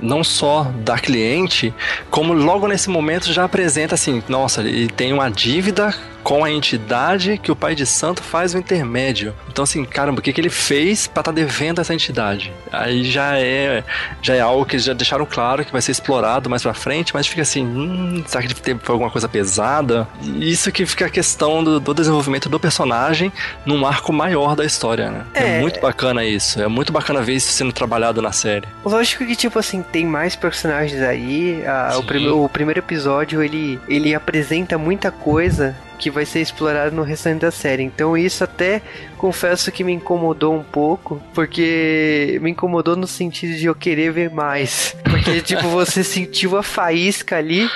não 0.00 0.22
só 0.22 0.70
da 0.84 0.96
cliente, 0.96 1.74
como 2.08 2.32
logo 2.32 2.68
nesse 2.68 2.88
momento 2.88 3.32
já 3.32 3.42
apresenta 3.42 3.96
assim, 3.96 4.22
nossa, 4.28 4.60
ele 4.60 4.86
tem 4.86 5.12
uma 5.12 5.28
dívida 5.28 5.92
com 6.24 6.42
a 6.42 6.50
entidade 6.50 7.36
que 7.36 7.52
o 7.52 7.56
pai 7.56 7.74
de 7.74 7.84
santo 7.84 8.22
faz 8.22 8.54
o 8.54 8.58
intermédio. 8.58 9.34
Então, 9.48 9.62
assim, 9.62 9.84
caramba, 9.84 10.20
o 10.20 10.22
que, 10.22 10.32
que 10.32 10.40
ele 10.40 10.48
fez 10.48 11.06
para 11.06 11.20
estar 11.20 11.32
tá 11.32 11.32
devendo 11.32 11.80
essa 11.82 11.92
entidade? 11.92 12.50
Aí 12.72 13.04
já 13.04 13.38
é, 13.38 13.84
já 14.22 14.34
é 14.34 14.40
algo 14.40 14.64
que 14.64 14.74
eles 14.74 14.84
já 14.86 14.94
deixaram 14.94 15.26
claro 15.26 15.64
que 15.64 15.70
vai 15.70 15.82
ser 15.82 15.92
explorado 15.92 16.48
mais 16.48 16.62
pra 16.62 16.72
frente, 16.72 17.12
mas 17.12 17.26
fica 17.26 17.42
assim, 17.42 17.64
hum, 17.64 18.24
será 18.26 18.42
que 18.42 18.48
ele 18.48 18.54
teve 18.54 18.80
alguma 18.86 19.10
coisa 19.10 19.28
pesada? 19.28 20.08
Isso 20.40 20.72
que 20.72 20.86
fica 20.86 21.06
a 21.06 21.10
questão 21.10 21.62
do, 21.62 21.78
do 21.78 21.92
desenvolvimento 21.92 22.48
do 22.48 22.58
personagem 22.58 23.30
num 23.66 23.86
arco 23.86 24.12
maior 24.12 24.56
da 24.56 24.64
história, 24.64 25.10
né? 25.10 25.26
É... 25.34 25.58
é 25.58 25.60
muito 25.60 25.78
bacana 25.78 26.24
isso, 26.24 26.60
é 26.60 26.66
muito 26.66 26.90
bacana 26.90 27.20
ver 27.20 27.34
isso 27.34 27.52
sendo 27.52 27.72
trabalhado 27.72 28.22
na 28.22 28.32
série. 28.32 28.66
Lógico 28.82 29.26
que, 29.26 29.36
tipo 29.36 29.58
assim, 29.58 29.82
tem 29.82 30.06
mais 30.06 30.34
personagens 30.34 31.02
aí, 31.02 31.62
o, 31.98 32.02
prim 32.02 32.28
o 32.28 32.48
primeiro 32.48 32.80
episódio, 32.80 33.42
ele, 33.42 33.78
ele 33.86 34.14
apresenta 34.14 34.78
muita 34.78 35.10
coisa 35.10 35.76
que 35.98 36.10
vai 36.10 36.24
ser 36.24 36.40
explorado 36.40 36.94
no 36.94 37.02
restante 37.02 37.40
da 37.40 37.50
série. 37.50 37.82
Então 37.82 38.16
isso 38.16 38.44
até 38.44 38.82
confesso 39.16 39.72
que 39.72 39.84
me 39.84 39.92
incomodou 39.92 40.54
um 40.54 40.62
pouco, 40.62 41.20
porque 41.32 42.38
me 42.42 42.50
incomodou 42.50 42.96
no 42.96 43.06
sentido 43.06 43.56
de 43.56 43.66
eu 43.66 43.74
querer 43.74 44.12
ver 44.12 44.30
mais. 44.30 44.96
Porque, 45.24 45.40
tipo, 45.40 45.68
você 45.68 46.04
sentiu 46.04 46.56
a 46.56 46.62
faísca 46.62 47.38
ali, 47.38 47.68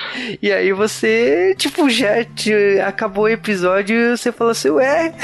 e 0.42 0.52
aí 0.52 0.70
você, 0.72 1.54
tipo, 1.56 1.88
já 1.88 2.22
te, 2.22 2.52
acabou 2.86 3.24
o 3.24 3.28
episódio 3.28 3.96
e 3.96 4.16
você 4.16 4.30
falou 4.30 4.50
assim, 4.50 4.68
ué. 4.68 5.14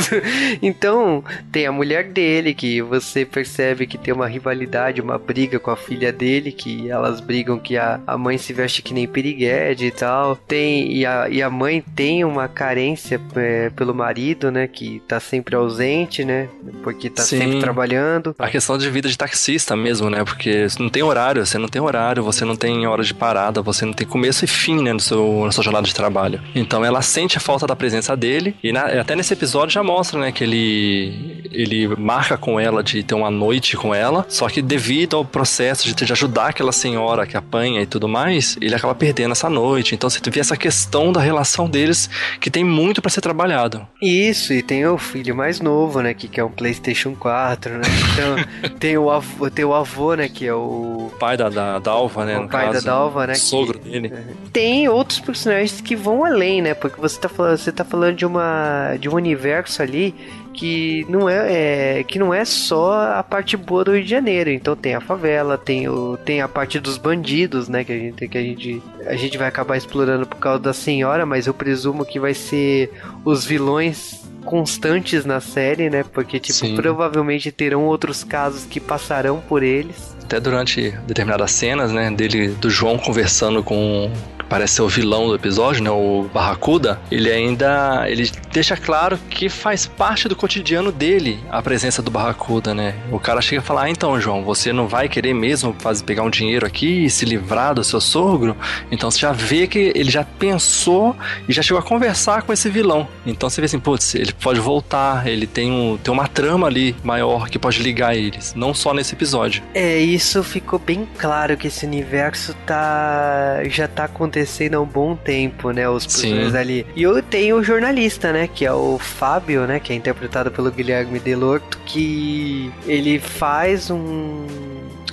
então, 0.62 1.22
tem 1.52 1.66
a 1.66 1.72
mulher 1.72 2.04
dele, 2.04 2.54
que 2.54 2.80
você 2.80 3.26
percebe 3.26 3.86
que 3.86 3.98
tem 3.98 4.14
uma 4.14 4.26
rivalidade, 4.26 5.02
uma 5.02 5.18
briga 5.18 5.58
com 5.58 5.70
a 5.70 5.76
filha 5.76 6.10
dele, 6.10 6.50
que 6.50 6.90
elas 6.90 7.20
brigam 7.20 7.58
que 7.58 7.76
a, 7.76 8.00
a 8.06 8.16
mãe 8.16 8.38
se 8.38 8.52
veste 8.54 8.80
que 8.80 8.94
nem 8.94 9.06
piriguete 9.06 9.84
e 9.84 9.90
tal. 9.90 10.36
Tem, 10.36 10.90
e 10.92 11.04
a, 11.04 11.28
e 11.28 11.42
a 11.42 11.50
mãe 11.50 11.84
tem 11.94 12.24
uma 12.24 12.48
carência 12.48 13.20
é, 13.36 13.70
pelo 13.70 13.94
marido, 13.94 14.50
né, 14.50 14.66
que 14.66 15.02
tá 15.06 15.20
sempre 15.20 15.54
ausente, 15.54 16.24
né? 16.24 16.48
Porque 16.82 17.10
tá 17.10 17.22
Sim. 17.22 17.38
sempre 17.38 17.60
trabalhando. 17.60 18.34
A 18.38 18.48
questão 18.48 18.78
de 18.78 18.88
vida 18.88 19.08
de 19.08 19.18
taxista 19.18 19.76
mesmo, 19.76 20.08
né? 20.08 20.24
Porque 20.24 20.66
não 20.78 20.88
tem 20.88 21.02
horário, 21.02 21.44
você 21.44 21.58
não 21.58 21.65
tem 21.68 21.80
horário, 21.80 22.22
você 22.22 22.44
não 22.44 22.54
tem 22.54 22.86
hora 22.86 23.02
de 23.02 23.14
parada, 23.14 23.62
você 23.62 23.84
não 23.84 23.92
tem 23.92 24.06
começo 24.06 24.44
e 24.44 24.48
fim, 24.48 24.82
né? 24.82 24.92
No 24.92 25.00
seu, 25.00 25.42
na 25.44 25.52
sua 25.52 25.64
jornada 25.64 25.86
de 25.86 25.94
trabalho. 25.94 26.40
Então 26.54 26.84
ela 26.84 27.02
sente 27.02 27.36
a 27.36 27.40
falta 27.40 27.66
da 27.66 27.74
presença 27.74 28.16
dele 28.16 28.54
e 28.62 28.72
na, 28.72 28.84
até 29.00 29.16
nesse 29.16 29.32
episódio 29.32 29.72
já 29.72 29.82
mostra, 29.82 30.20
né? 30.20 30.30
Que 30.30 30.44
ele, 30.44 31.48
ele 31.50 31.88
marca 31.96 32.36
com 32.36 32.60
ela 32.60 32.82
de 32.82 33.02
ter 33.02 33.14
uma 33.14 33.30
noite 33.30 33.76
com 33.76 33.94
ela, 33.94 34.24
só 34.28 34.48
que 34.48 34.62
devido 34.62 35.16
ao 35.16 35.24
processo 35.24 35.86
de, 35.86 35.94
de 35.94 36.12
ajudar 36.12 36.48
aquela 36.48 36.72
senhora 36.72 37.26
que 37.26 37.36
apanha 37.36 37.82
e 37.82 37.86
tudo 37.86 38.08
mais, 38.08 38.56
ele 38.60 38.74
acaba 38.74 38.94
perdendo 38.94 39.32
essa 39.32 39.48
noite. 39.48 39.94
Então 39.94 40.08
você 40.08 40.20
vê 40.30 40.40
essa 40.40 40.56
questão 40.56 41.12
da 41.12 41.20
relação 41.20 41.68
deles 41.68 42.08
que 42.40 42.50
tem 42.50 42.62
muito 42.62 43.00
para 43.00 43.10
ser 43.10 43.20
trabalhado. 43.20 43.86
Isso, 44.00 44.52
e 44.52 44.62
tem 44.62 44.86
o 44.86 44.98
filho 44.98 45.34
mais 45.34 45.46
mais 45.46 45.60
novo, 45.60 46.00
né? 46.00 46.12
Que, 46.12 46.28
que 46.28 46.40
é 46.40 46.44
um 46.44 46.50
PlayStation 46.50 47.14
4, 47.14 47.78
né? 47.78 47.82
Então 48.12 48.70
tem 48.78 48.98
o 48.98 49.10
avô, 49.10 49.50
tem 49.50 49.64
o 49.64 49.72
avô, 49.72 50.14
né? 50.14 50.28
Que 50.28 50.46
é 50.46 50.54
o. 50.54 51.10
Pai 51.18 51.36
da, 51.36 51.48
da 51.56 51.78
Dalva, 51.78 52.24
né? 52.26 52.38
O 52.38 52.48
pai 52.48 52.66
caso, 52.66 52.84
da 52.84 52.92
Dalva, 52.92 53.26
né? 53.26 53.32
O 53.32 53.36
sogro 53.36 53.78
que, 53.78 53.88
dele. 53.88 54.12
Tem 54.52 54.88
outros 54.88 55.18
personagens 55.18 55.80
que 55.80 55.96
vão 55.96 56.24
além, 56.24 56.60
né? 56.60 56.74
Porque 56.74 57.00
você 57.00 57.18
tá 57.18 57.28
falando, 57.28 57.56
você 57.56 57.72
tá 57.72 57.84
falando 57.84 58.14
de, 58.14 58.26
uma, 58.26 58.96
de 59.00 59.08
um 59.08 59.14
universo 59.14 59.82
ali 59.82 60.14
que 60.52 61.06
não 61.08 61.28
é, 61.28 61.98
é, 61.98 62.04
que 62.04 62.18
não 62.18 62.32
é 62.32 62.44
só 62.44 63.18
a 63.18 63.22
parte 63.22 63.56
boa 63.56 63.84
do 63.84 63.92
Rio 63.92 64.04
de 64.04 64.10
Janeiro. 64.10 64.50
Então 64.50 64.76
tem 64.76 64.94
a 64.94 65.00
favela, 65.00 65.56
tem, 65.56 65.88
o, 65.88 66.18
tem 66.18 66.42
a 66.42 66.48
parte 66.48 66.78
dos 66.78 66.98
bandidos, 66.98 67.68
né? 67.68 67.82
Que 67.84 67.92
a 67.92 67.98
gente 67.98 68.28
que 68.28 68.38
a 68.38 68.42
gente 68.42 68.82
a 69.06 69.16
gente 69.16 69.38
vai 69.38 69.48
acabar 69.48 69.76
explorando 69.76 70.26
por 70.26 70.36
causa 70.36 70.60
da 70.60 70.72
senhora, 70.72 71.24
mas 71.24 71.46
eu 71.46 71.54
presumo 71.54 72.04
que 72.04 72.20
vai 72.20 72.34
ser 72.34 72.90
os 73.24 73.44
vilões 73.44 74.26
constantes 74.46 75.24
na 75.24 75.40
série, 75.40 75.90
né? 75.90 76.02
Porque, 76.02 76.38
tipo, 76.40 76.60
Sim. 76.60 76.76
provavelmente 76.76 77.52
terão 77.52 77.84
outros 77.84 78.24
casos 78.24 78.64
que 78.64 78.80
passarão 78.80 79.42
por 79.46 79.62
eles. 79.62 80.16
Até 80.22 80.40
durante 80.40 80.92
determinadas 81.06 81.50
cenas, 81.50 81.92
né, 81.92 82.10
dele, 82.10 82.48
do 82.48 82.70
João 82.70 82.96
conversando 82.96 83.62
com 83.62 84.10
parece 84.48 84.74
ser 84.74 84.82
o 84.82 84.88
vilão 84.88 85.28
do 85.28 85.34
episódio, 85.34 85.82
né, 85.82 85.90
o 85.90 86.28
Barracuda, 86.32 87.00
ele 87.10 87.30
ainda 87.30 88.04
ele 88.08 88.30
deixa 88.52 88.76
claro 88.76 89.18
que 89.28 89.48
faz 89.48 89.86
parte 89.86 90.28
do 90.28 90.36
cotidiano 90.36 90.92
dele 90.92 91.38
a 91.50 91.60
presença 91.60 92.00
do 92.02 92.10
Barracuda, 92.10 92.72
né? 92.74 92.94
O 93.10 93.18
cara 93.18 93.40
chega 93.40 93.60
a 93.60 93.64
falar: 93.64 93.84
ah, 93.84 93.90
então, 93.90 94.20
João, 94.20 94.42
você 94.42 94.72
não 94.72 94.88
vai 94.88 95.08
querer 95.08 95.34
mesmo 95.34 95.74
fazer, 95.78 96.04
pegar 96.04 96.22
um 96.22 96.30
dinheiro 96.30 96.66
aqui 96.66 97.04
e 97.04 97.10
se 97.10 97.24
livrar 97.24 97.74
do 97.74 97.84
seu 97.84 98.00
sogro? 98.00 98.56
Então 98.90 99.10
você 99.10 99.18
já 99.18 99.32
vê 99.32 99.66
que 99.66 99.92
ele 99.94 100.10
já 100.10 100.24
pensou 100.24 101.16
e 101.48 101.52
já 101.52 101.62
chegou 101.62 101.78
a 101.78 101.82
conversar 101.82 102.42
com 102.42 102.52
esse 102.52 102.68
vilão. 102.70 103.08
Então 103.26 103.50
você 103.50 103.60
vê 103.60 103.66
assim, 103.66 103.78
putz, 103.78 104.14
ele 104.14 104.32
pode 104.32 104.60
voltar, 104.60 105.26
ele 105.26 105.46
tem, 105.46 105.70
um, 105.70 105.96
tem 105.96 106.12
uma 106.12 106.28
trama 106.28 106.66
ali 106.66 106.94
maior 107.02 107.48
que 107.48 107.58
pode 107.58 107.82
ligar 107.82 108.16
eles, 108.16 108.54
não 108.54 108.72
só 108.72 108.94
nesse 108.94 109.14
episódio. 109.14 109.62
É, 109.74 109.98
isso 109.98 110.42
ficou 110.42 110.78
bem 110.78 111.06
claro 111.18 111.56
que 111.56 111.66
esse 111.66 111.84
universo 111.84 112.54
tá 112.64 113.62
já 113.68 113.88
tá 113.88 114.04
acontecendo 114.04 114.35
acontecendo 114.36 114.74
há 114.74 114.80
um 114.80 114.86
bom 114.86 115.16
tempo, 115.16 115.70
né? 115.70 115.88
Os 115.88 116.06
personagens 116.06 116.52
Sim. 116.52 116.58
ali. 116.58 116.86
E 116.94 117.02
eu 117.02 117.22
tenho 117.22 117.56
o 117.56 117.64
jornalista, 117.64 118.32
né? 118.32 118.46
Que 118.46 118.66
é 118.66 118.72
o 118.72 118.98
Fábio, 118.98 119.66
né? 119.66 119.80
Que 119.80 119.92
é 119.92 119.96
interpretado 119.96 120.50
pelo 120.50 120.70
Guilherme 120.70 121.18
Delorto, 121.18 121.78
que 121.86 122.70
ele 122.86 123.18
faz 123.18 123.90
um 123.90 124.46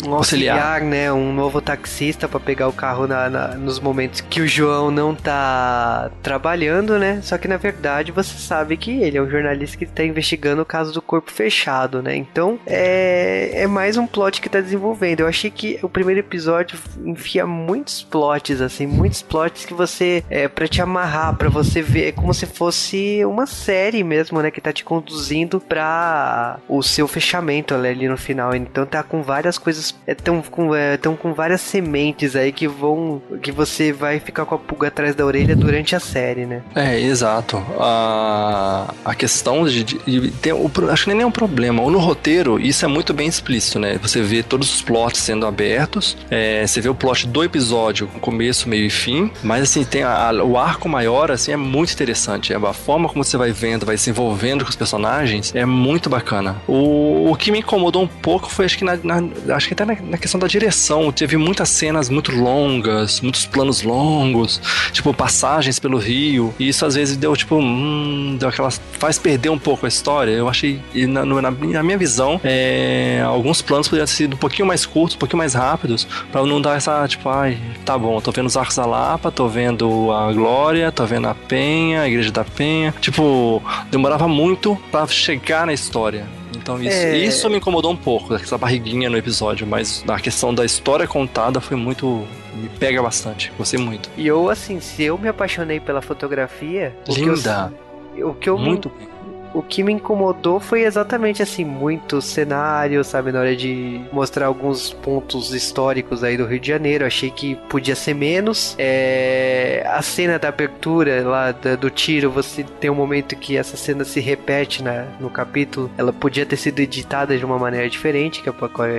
um 0.08 0.14
auxiliar, 0.14 0.58
auxiliar, 0.58 0.82
né? 0.82 1.12
Um 1.12 1.34
novo 1.34 1.62
taxista 1.62 2.28
para 2.28 2.40
pegar 2.40 2.68
o 2.68 2.74
carro 2.74 3.08
na, 3.08 3.30
na, 3.30 3.48
nos 3.56 3.80
momentos 3.80 4.22
que 4.22 4.42
o 4.42 4.48
João 4.48 4.92
não 4.92 5.16
tá 5.16 6.12
trabalhando, 6.22 6.98
né? 6.98 7.20
Só 7.22 7.38
que 7.38 7.48
na 7.48 7.58
verdade 7.58 8.12
você 8.12 8.38
sabe 8.38 8.78
que 8.78 8.92
ele 9.02 9.18
é 9.18 9.22
um 9.22 9.30
jornalista 9.30 9.78
que 9.78 9.86
tá 9.86 10.04
investigando 10.04 10.62
o 10.62 10.66
caso 10.66 10.94
do 10.94 11.02
corpo 11.02 11.32
fechado, 11.32 12.02
né? 12.02 12.16
Então 12.16 12.60
é, 12.66 13.52
é 13.54 13.68
mais 13.68 13.98
um 13.98 14.06
plot 14.06 14.42
que 14.42 14.50
tá 14.50 14.60
desenvolvendo. 14.60 15.22
Eu 15.22 15.28
achei 15.28 15.50
que 15.50 15.80
o 15.82 15.90
primeiro 15.90 16.20
episódio 16.20 16.78
enfia 17.06 17.46
muitos 17.46 18.04
plots, 18.04 18.62
assim, 18.62 18.86
muitos 18.86 19.22
plots 19.22 19.66
que 19.66 19.74
você 19.74 20.24
é 20.30 20.48
para 20.48 20.68
te 20.68 20.82
amarrar, 20.82 21.36
para 21.36 21.50
você 21.50 21.82
ver, 21.82 22.10
é 22.10 22.12
como 22.12 22.34
se 22.34 22.46
fosse 22.46 23.24
uma 23.26 23.46
série 23.46 24.04
mesmo, 24.04 24.42
né? 24.42 24.52
Que 24.52 24.62
tá 24.62 24.74
te 24.74 24.84
conduzindo 24.84 25.60
para 25.60 26.60
o 26.68 26.82
seu 26.82 27.08
fechamento 27.08 27.74
ali 27.74 28.08
no 28.08 28.18
final. 28.18 28.56
Então 28.56 28.86
tá 28.86 29.04
com 29.04 29.22
várias 29.22 29.58
coisas 29.58 29.93
estão 30.08 30.42
com, 30.42 30.76
é, 30.76 30.98
com 30.98 31.34
várias 31.34 31.62
sementes 31.62 32.36
aí 32.36 32.52
que 32.52 32.68
vão. 32.68 33.22
que 33.42 33.52
você 33.52 33.92
vai 33.92 34.20
ficar 34.20 34.46
com 34.46 34.56
a 34.56 34.58
pulga 34.58 34.88
atrás 34.88 35.16
da 35.16 35.26
orelha 35.26 35.56
durante 35.56 35.96
a 35.96 36.00
série, 36.00 36.46
né? 36.46 36.62
É, 36.76 37.00
exato. 37.00 37.58
A, 37.80 38.94
a 39.06 39.16
questão 39.16 39.66
de. 39.66 39.84
de, 39.84 40.30
de 40.30 40.54
o, 40.54 40.70
acho 40.92 41.06
que 41.06 41.14
nem 41.14 41.22
é 41.22 41.26
um 41.26 41.32
problema. 41.32 41.82
Ou 41.82 41.90
no 41.90 42.00
roteiro, 42.00 42.60
isso 42.60 42.86
é 42.86 42.88
muito 42.88 43.14
bem 43.14 43.28
explícito, 43.28 43.80
né? 43.80 43.98
Você 44.02 44.22
vê 44.22 44.44
todos 44.44 44.74
os 44.74 44.82
plots 44.82 45.20
sendo 45.22 45.46
abertos, 45.46 46.18
é, 46.30 46.66
você 46.66 46.82
vê 46.82 46.90
o 46.90 46.96
plot 46.96 47.28
do 47.28 47.44
episódio, 47.44 48.08
com 48.08 48.20
começo, 48.20 48.68
meio 48.68 48.86
e 48.86 48.90
fim, 48.90 49.32
mas 49.44 49.64
assim, 49.64 49.84
tem 49.84 50.04
a, 50.04 50.30
a, 50.30 50.44
o 50.44 50.58
arco 50.58 50.90
maior, 50.90 51.32
assim, 51.32 51.52
é 51.52 51.58
muito 51.58 51.94
interessante. 51.94 52.54
É, 52.54 52.56
a 52.56 52.74
forma 52.74 53.08
como 53.08 53.24
você 53.24 53.38
vai 53.38 53.52
vendo, 53.52 53.86
vai 53.86 53.98
se 53.98 54.10
envolvendo 54.10 54.64
com 54.64 54.70
os 54.70 54.76
personagens, 54.76 55.54
é 55.56 55.66
muito 55.66 56.10
bacana. 56.10 56.56
O, 56.68 57.32
o 57.32 57.36
que 57.36 57.52
me 57.52 57.60
incomodou 57.60 58.02
um 58.04 58.08
pouco 58.08 58.50
foi, 58.50 58.66
acho 58.66 58.78
que 58.78 58.84
na, 58.84 58.98
na 59.04 59.56
acho 59.56 59.68
que 59.68 59.74
até 59.74 59.83
na, 59.86 59.96
na, 60.02 60.18
questão 60.18 60.40
da 60.40 60.48
direção. 60.48 61.12
Teve 61.12 61.38
muitas 61.38 61.70
cenas 61.70 62.10
muito 62.10 62.32
longas, 62.32 63.22
muitos 63.22 63.46
planos 63.46 63.84
longos, 63.84 64.62
tipo 64.92 65.14
passagens 65.14 65.80
pelo 65.80 65.98
rio. 65.98 66.54
E 66.60 66.68
isso 66.70 66.86
às 66.86 66.96
vezes 66.96 67.18
deu 67.18 67.36
tipo, 67.36 67.56
hum, 67.56 68.36
deu 68.40 68.50
aquela. 68.50 68.72
faz 68.72 69.18
perder 69.18 69.50
um 69.50 69.60
pouco 69.60 69.86
a 69.86 69.90
história. 69.90 70.32
Eu 70.32 70.48
achei, 70.50 70.80
na, 71.08 71.26
na, 71.26 71.52
na 71.52 71.84
minha 71.84 71.98
visão, 71.98 72.40
é, 72.44 73.22
alguns 73.26 73.62
planos 73.62 73.88
poderiam 73.88 74.06
ter 74.06 74.14
sido 74.14 74.36
um 74.36 74.40
pouquinho 74.40 74.68
mais 74.68 74.86
curtos, 74.86 75.16
um 75.16 75.20
pouquinho 75.20 75.38
mais 75.38 75.54
rápidos, 75.54 76.08
para 76.32 76.46
não 76.46 76.62
dar 76.62 76.78
essa, 76.78 77.08
tipo, 77.08 77.30
ai, 77.30 77.58
tá 77.86 77.98
bom, 77.98 78.20
tô 78.22 78.32
vendo 78.32 78.48
os 78.48 78.58
Arcos 78.58 78.76
da 78.76 78.86
Lapa, 78.86 79.32
tô 79.32 79.48
vendo 79.48 80.12
a 80.12 80.32
Glória, 80.32 80.92
tô 80.92 81.06
vendo 81.06 81.28
a 81.28 81.36
Penha, 81.36 82.02
a 82.02 82.08
Igreja 82.08 82.32
da 82.32 82.44
Penha. 82.44 82.94
Tipo, 83.02 83.62
demorava 83.92 84.28
muito 84.28 84.78
para 84.92 85.08
chegar 85.08 85.66
na 85.66 85.74
história. 85.74 86.43
Então 86.64 86.82
isso, 86.82 86.96
é... 86.96 87.18
isso 87.18 87.50
me 87.50 87.58
incomodou 87.58 87.92
um 87.92 87.96
pouco, 87.96 88.34
essa 88.34 88.58
barriguinha 88.58 89.10
no 89.10 89.18
episódio, 89.18 89.68
mas 89.68 90.04
a 90.08 90.18
questão 90.18 90.56
da 90.56 90.64
história 90.64 91.06
contada 91.06 91.60
foi 91.60 91.76
muito. 91.76 92.26
me 92.56 92.70
pega 92.80 93.02
bastante, 93.02 93.52
gostei 93.58 93.80
muito. 93.80 94.10
E 94.16 94.26
eu, 94.26 94.50
assim, 94.50 94.80
se 94.80 95.04
eu 95.04 95.18
me 95.18 95.28
apaixonei 95.28 95.80
pela 95.82 96.02
fotografia. 96.02 96.96
Linda! 97.10 97.74
O 98.14 98.16
que 98.16 98.22
eu, 98.22 98.30
o 98.30 98.34
que 98.34 98.50
eu 98.50 98.58
muito 98.58 98.90
me, 98.90 99.08
O 99.54 99.62
que 99.62 99.84
me 99.84 99.94
incomodou 99.94 100.60
foi 100.60 100.84
exatamente 100.84 101.42
assim, 101.44 101.64
muito 101.64 102.22
cenário, 102.22 103.04
sabe, 103.04 103.32
na 103.32 103.40
hora 103.40 103.56
de 103.56 104.02
mostrar 104.12 104.48
alguns 104.48 104.92
pontos 104.92 105.54
históricos 105.54 106.24
aí 106.24 106.36
do 106.36 106.46
Rio 106.46 106.60
de 106.60 106.68
Janeiro. 106.68 107.06
Achei 107.06 107.30
que 107.30 107.56
podia 107.70 107.96
ser 107.96 108.16
menos. 108.16 108.76
É... 108.80 109.86
A 109.88 110.02
cena 110.02 110.40
da 110.40 110.50
abertura 110.50 111.24
lá 111.24 111.52
do 111.52 111.90
tiro, 111.90 112.32
você 112.32 112.64
tem 112.80 112.90
um 112.90 112.96
momento 112.96 113.36
que 113.36 113.56
essa 113.56 113.78
cena 113.78 114.04
se 114.04 114.20
repete 114.20 114.82
na, 114.82 115.06
no 115.20 115.30
capítulo. 115.30 115.92
Ela 115.98 116.12
podia 116.12 116.46
ter 116.46 116.58
sido 116.58 116.80
editada 116.80 117.38
de 117.38 117.46
uma 117.46 117.60
maneira 117.60 117.88
diferente, 117.90 118.42
que, 118.42 118.52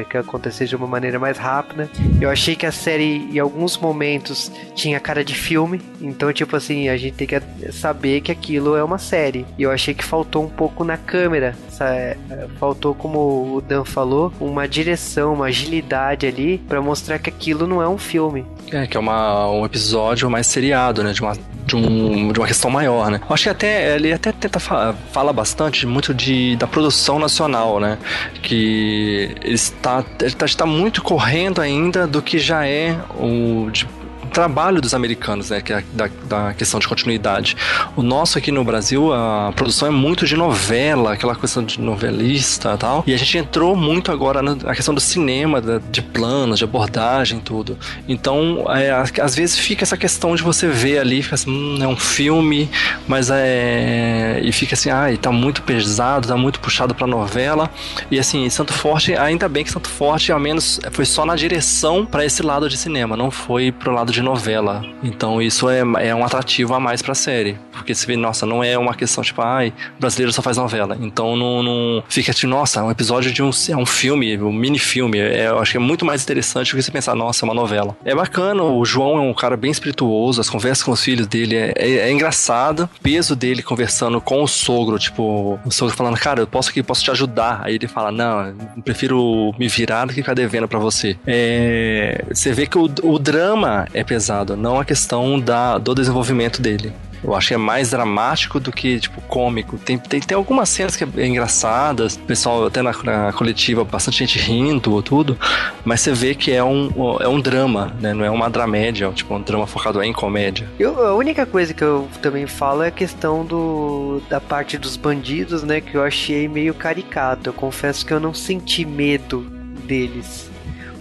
que 0.09 0.17
acontecesse 0.17 0.69
de 0.69 0.77
uma 0.77 0.87
maneira 0.87 1.19
mais 1.19 1.37
rápida. 1.37 1.91
Eu 2.21 2.31
achei 2.31 2.55
que 2.55 2.67
a 2.67 2.73
série, 2.73 3.29
em 3.33 3.39
alguns 3.39 3.77
momentos, 3.77 4.53
tinha 4.75 5.01
cara 5.01 5.25
de 5.25 5.35
filme. 5.35 5.81
Então, 6.01 6.33
tipo 6.33 6.55
assim, 6.55 6.89
a 6.89 6.97
gente 6.97 7.15
tem 7.15 7.27
que 7.27 7.73
saber 7.73 8.21
que 8.21 8.31
aquilo 8.31 8.77
é 8.77 8.85
uma 8.85 8.99
série. 8.99 9.45
E 9.59 9.63
eu 9.63 9.71
achei 9.71 9.95
que 9.95 10.05
faltou 10.05 10.44
um 10.45 10.49
pouco 10.49 10.85
na 10.85 10.97
câmera. 10.97 11.55
Sabe? 11.71 12.17
Faltou, 12.59 12.95
como 12.95 13.57
o 13.57 13.61
Dan 13.61 13.85
falou, 13.85 14.33
uma 14.41 14.69
direção, 14.69 15.35
uma 15.35 15.47
agilidade 15.47 16.27
ali 16.27 16.59
para 16.59 16.81
mostrar 16.81 17.19
que 17.19 17.29
aquilo 17.29 17.67
não 17.67 17.83
é 17.83 17.89
um 17.89 17.99
filme. 17.99 18.45
É, 18.73 18.87
que 18.87 18.97
é 18.97 19.01
uma, 19.01 19.51
um 19.51 19.65
episódio 19.65 20.31
mais 20.31 20.47
seriado, 20.47 21.03
né? 21.03 21.13
De 21.13 21.21
uma, 21.21 21.37
de, 21.67 21.77
um, 21.77 22.33
de 22.33 22.39
uma 22.39 22.47
questão 22.47 22.71
maior, 22.71 23.11
né? 23.11 23.21
Eu 23.29 23.35
acho 23.35 23.45
que 23.45 23.49
até 23.49 23.95
ele 23.95 24.13
até 24.13 24.33
tenta 24.33 24.59
falar 24.61 24.95
fala 25.13 25.33
bastante 25.33 25.87
muito 25.87 26.13
de, 26.15 26.57
da 26.57 26.67
produção 26.67 27.19
nacional, 27.19 27.81
né? 27.81 27.99
Que 28.43 29.35
ele 29.43 29.55
está, 29.55 30.05
ele 30.21 30.29
está, 30.29 30.47
está 30.47 30.67
muito 30.67 31.03
correndo 31.03 31.61
ainda 31.61 32.07
do 32.07 32.23
que 32.23 32.39
já 32.39 32.67
é 32.67 32.97
o. 33.19 33.71
De, 33.71 33.87
trabalho 34.35 34.83
dos 34.83 34.93
americanos, 34.93 35.51
né? 35.51 35.61
Que 35.61 35.73
é 35.73 35.85
da, 35.93 36.11
da 36.25 36.53
questão 36.53 36.81
de 36.81 36.89
continuidade. 36.89 37.57
O 37.97 38.03
nosso 38.03 38.37
aqui 38.37 38.51
no 38.51 38.65
Brasil, 38.65 39.13
a 39.15 39.53
produção 39.55 39.89
é 39.89 39.91
muito 39.91 40.27
de 40.27 40.37
novela, 40.37 41.13
aquela 41.13 41.35
questão 41.37 41.65
de 41.65 41.81
novelista 41.81 42.75
e 42.75 42.79
tal. 42.79 43.05
E 43.07 43.15
a 43.15 43.17
gente 43.17 43.39
entrou 43.39 43.77
muito 43.77 44.11
agora 44.11 44.43
na 44.43 44.75
questão 44.75 44.93
do 44.93 45.01
cinema, 45.01 45.63
de 45.91 46.03
planos, 46.03 46.59
de 46.59 46.65
abordagem, 46.65 47.39
tudo. 47.39 47.79
Então, 48.09 48.67
é, 48.69 48.91
às 49.23 49.35
vezes 49.35 49.57
fica 49.57 49.85
essa 49.85 49.97
questão 49.97 50.35
de 50.35 50.43
você 50.43 50.67
ver 50.67 50.99
ali, 50.99 51.23
fica 51.23 51.37
assim, 51.37 51.51
hum, 51.51 51.79
é 51.81 51.87
um 51.87 51.97
filme, 51.97 52.69
mas 53.07 53.31
é. 53.31 54.41
E 54.43 54.51
fica 54.51 54.75
assim, 54.75 54.91
ai, 54.91 55.17
tá 55.17 55.31
muito 55.31 55.63
pesado, 55.63 56.27
tá 56.29 56.37
muito 56.37 56.59
puxado 56.59 56.95
pra 56.95 57.07
novela. 57.07 57.71
E 58.11 58.19
assim, 58.19 58.49
Santo 58.51 58.73
Forte, 58.73 59.15
ainda 59.15 59.49
bem 59.49 59.63
que 59.63 59.71
Santo 59.71 59.89
Forte, 59.89 60.33
ao 60.33 60.41
menos, 60.41 60.81
foi 60.91 61.05
só 61.05 61.25
na 61.25 61.37
direção 61.37 62.05
para 62.05 62.25
esse 62.25 62.43
lado 62.43 62.69
de 62.69 62.77
cinema, 62.77 63.17
não 63.17 63.31
foi 63.31 63.71
pro 63.71 63.93
lado 63.93 64.13
de 64.13 64.24
novela. 64.25 64.83
Então 65.03 65.41
isso 65.41 65.69
é, 65.69 65.81
é 66.01 66.15
um 66.15 66.25
atrativo 66.25 66.75
a 66.75 66.81
mais 66.81 67.03
pra 67.03 67.15
série. 67.15 67.59
Porque 67.73 67.95
você 67.95 68.07
vê, 68.07 68.17
nossa, 68.17 68.47
não 68.47 68.63
é 68.63 68.77
uma 68.79 68.95
questão 68.95 69.23
tipo, 69.23 69.43
ai, 69.43 69.73
brasileiro 69.99 70.33
só 70.33 70.43
faz 70.43 70.57
novela. 70.57 70.97
Então 71.01 71.37
não, 71.37 71.63
não 71.63 72.03
fica 72.09 72.33
tipo, 72.33 72.51
nossa, 72.51 72.81
é 72.81 72.83
um 72.83 72.91
episódio 72.91 73.33
de 73.33 73.43
um, 73.43 73.51
é 73.69 73.77
um 73.77 73.87
filme, 73.87 74.39
um 74.39 74.53
mini 74.53 74.79
filme. 74.79 75.19
É, 75.19 75.49
eu 75.49 75.59
acho 75.59 75.73
que 75.73 75.77
é 75.77 75.81
muito 75.81 76.05
mais 76.05 76.23
interessante 76.23 76.71
do 76.71 76.77
que 76.77 76.83
você 76.83 76.91
pensar, 76.91 77.15
nossa, 77.15 77.45
é 77.45 77.47
uma 77.47 77.55
novela. 77.55 77.97
É 78.05 78.15
bacana, 78.15 78.63
o 78.63 78.85
João 78.85 79.19
é 79.19 79.21
um 79.21 79.35
cara 79.35 79.57
bem 79.57 79.71
espirituoso, 79.71 80.41
as 80.41 80.49
conversas 80.49 80.83
com 80.83 80.93
os 80.93 81.03
filhos 81.03 81.27
dele 81.27 81.57
é, 81.57 81.75
é, 81.77 81.91
é 81.97 82.13
engraçado. 82.13 82.89
O 82.99 83.03
peso 83.03 83.37
dele 83.37 83.63
conversando 83.63 84.21
com 84.21 84.43
o 84.43 84.49
sogro, 84.49 84.99
tipo, 84.99 85.59
o 85.65 85.71
sogro 85.71 85.95
falando, 85.95 86.17
cara, 86.17 86.41
eu 86.41 86.47
posso 86.47 86.71
aqui, 86.71 86.83
posso 86.83 87.03
te 87.03 87.11
ajudar. 87.11 87.61
Aí 87.65 87.75
ele 87.75 87.89
fala, 87.89 88.11
não, 88.11 88.55
prefiro 88.85 89.55
me 89.59 89.69
virar 89.69 90.07
do 90.07 90.13
que 90.13 90.21
ficar 90.21 90.35
devendo 90.35 90.69
pra 90.69 90.79
você. 90.79 91.17
É, 91.27 92.25
você 92.33 92.53
vê 92.53 92.67
que 92.67 92.79
o, 92.79 92.91
o 93.03 93.19
drama 93.19 93.87
é 93.93 94.03
pesado, 94.15 94.57
não 94.57 94.79
a 94.79 94.85
questão 94.85 95.41
da, 95.41 95.77
do 95.77 95.93
desenvolvimento 95.93 96.63
dele. 96.63 96.93
Eu 97.23 97.35
acho 97.35 97.49
que 97.49 97.55
é 97.55 97.57
mais 97.57 97.91
dramático 97.91 98.61
do 98.61 98.71
que, 98.71 99.01
tipo, 99.01 99.21
cômico. 99.23 99.79
Tem, 99.79 99.99
tem, 99.99 100.21
tem 100.21 100.37
algumas 100.37 100.69
cenas 100.69 100.95
que 100.95 101.03
é 101.03 101.27
engraçadas, 101.27 102.17
pessoal 102.17 102.67
até 102.67 102.81
na, 102.83 102.93
na, 103.03 103.33
coletiva, 103.33 103.83
bastante 103.83 104.19
gente 104.19 104.39
rindo, 104.39 105.03
tudo, 105.03 105.37
mas 105.85 106.01
você 106.03 106.13
vê 106.13 106.35
que 106.35 106.53
é 106.53 106.63
um, 106.63 106.91
é 107.19 107.27
um 107.27 107.41
drama, 107.41 107.93
né? 107.99 108.13
Não 108.13 108.25
é 108.25 108.31
uma 108.31 108.49
dramédia, 108.49 109.11
tipo, 109.11 109.35
um 109.35 109.41
drama 109.41 109.67
focado 109.67 110.01
em 110.03 110.13
comédia. 110.13 110.69
Eu, 110.79 111.05
a 111.05 111.15
única 111.15 111.45
coisa 111.47 111.73
que 111.75 111.83
eu 111.83 112.07
também 112.21 112.47
falo 112.47 112.83
é 112.83 112.89
a 112.89 112.93
questão 112.93 113.45
do, 113.45 114.23
da 114.29 114.41
parte 114.41 114.79
dos 114.79 114.97
bandidos, 114.97 115.65
né? 115.65 115.81
Que 115.81 115.97
eu 115.97 116.05
achei 116.05 116.47
meio 116.47 116.75
caricato. 116.75 117.49
Eu 117.49 117.55
confesso 117.55 118.05
que 118.07 118.13
eu 118.13 118.21
não 118.21 118.35
senti 118.35 118.85
medo 118.85 119.41
deles 119.89 120.54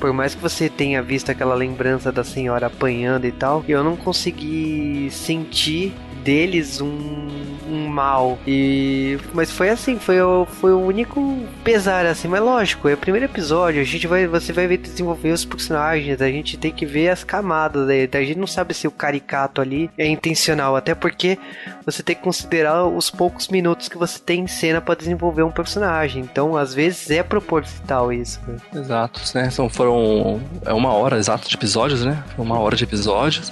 por 0.03 0.11
mais 0.11 0.35
que 0.35 0.41
você 0.41 0.67
tenha 0.67 1.01
visto 1.01 1.29
aquela 1.29 1.55
lembrança 1.55 2.11
da 2.11 2.25
senhora 2.25 2.67
apanhando 2.67 3.23
e 3.23 3.31
tal, 3.31 3.63
eu 3.69 3.81
não 3.81 3.95
consegui 3.95 5.07
sentir 5.09 5.93
deles 6.23 6.81
um, 6.81 7.27
um 7.69 7.87
mal. 7.87 8.37
E 8.47 9.17
mas 9.33 9.51
foi 9.51 9.69
assim, 9.69 9.99
foi 9.99 10.21
o, 10.21 10.45
foi 10.45 10.73
o 10.73 10.79
único 10.79 11.39
pesar 11.63 12.05
assim, 12.05 12.27
mas 12.27 12.41
lógico, 12.41 12.87
é 12.87 12.93
o 12.93 12.97
primeiro 12.97 13.25
episódio, 13.25 13.81
a 13.81 13.85
gente 13.85 14.07
vai 14.07 14.27
você 14.27 14.53
vai 14.53 14.67
ver 14.67 14.77
desenvolver 14.77 15.31
os 15.31 15.45
personagens, 15.45 16.21
a 16.21 16.29
gente 16.29 16.57
tem 16.57 16.71
que 16.71 16.85
ver 16.85 17.09
as 17.09 17.23
camadas, 17.23 17.87
a 17.89 18.21
gente 18.21 18.37
não 18.37 18.47
sabe 18.47 18.73
se 18.73 18.87
o 18.87 18.91
caricato 18.91 19.61
ali 19.61 19.89
é 19.97 20.07
intencional, 20.07 20.75
até 20.75 20.95
porque 20.95 21.37
você 21.85 22.01
tem 22.01 22.15
que 22.15 22.21
considerar 22.21 22.85
os 22.85 23.09
poucos 23.09 23.47
minutos 23.47 23.89
que 23.89 23.97
você 23.97 24.19
tem 24.19 24.41
em 24.41 24.47
cena 24.47 24.81
para 24.81 24.95
desenvolver 24.95 25.43
um 25.43 25.51
personagem. 25.51 26.23
Então, 26.23 26.55
às 26.55 26.73
vezes 26.73 27.09
é 27.11 27.23
proposital 27.23 28.11
isso. 28.11 28.39
Né? 28.47 28.55
Exato, 28.73 29.21
né? 29.35 29.49
São, 29.49 29.69
foram 29.69 30.41
é 30.65 30.73
uma 30.73 30.93
hora 30.93 31.17
exata 31.17 31.47
de 31.47 31.55
episódios, 31.55 32.03
né? 32.03 32.23
Uma 32.37 32.59
hora 32.59 32.75
de 32.75 32.83
episódios. 32.83 33.51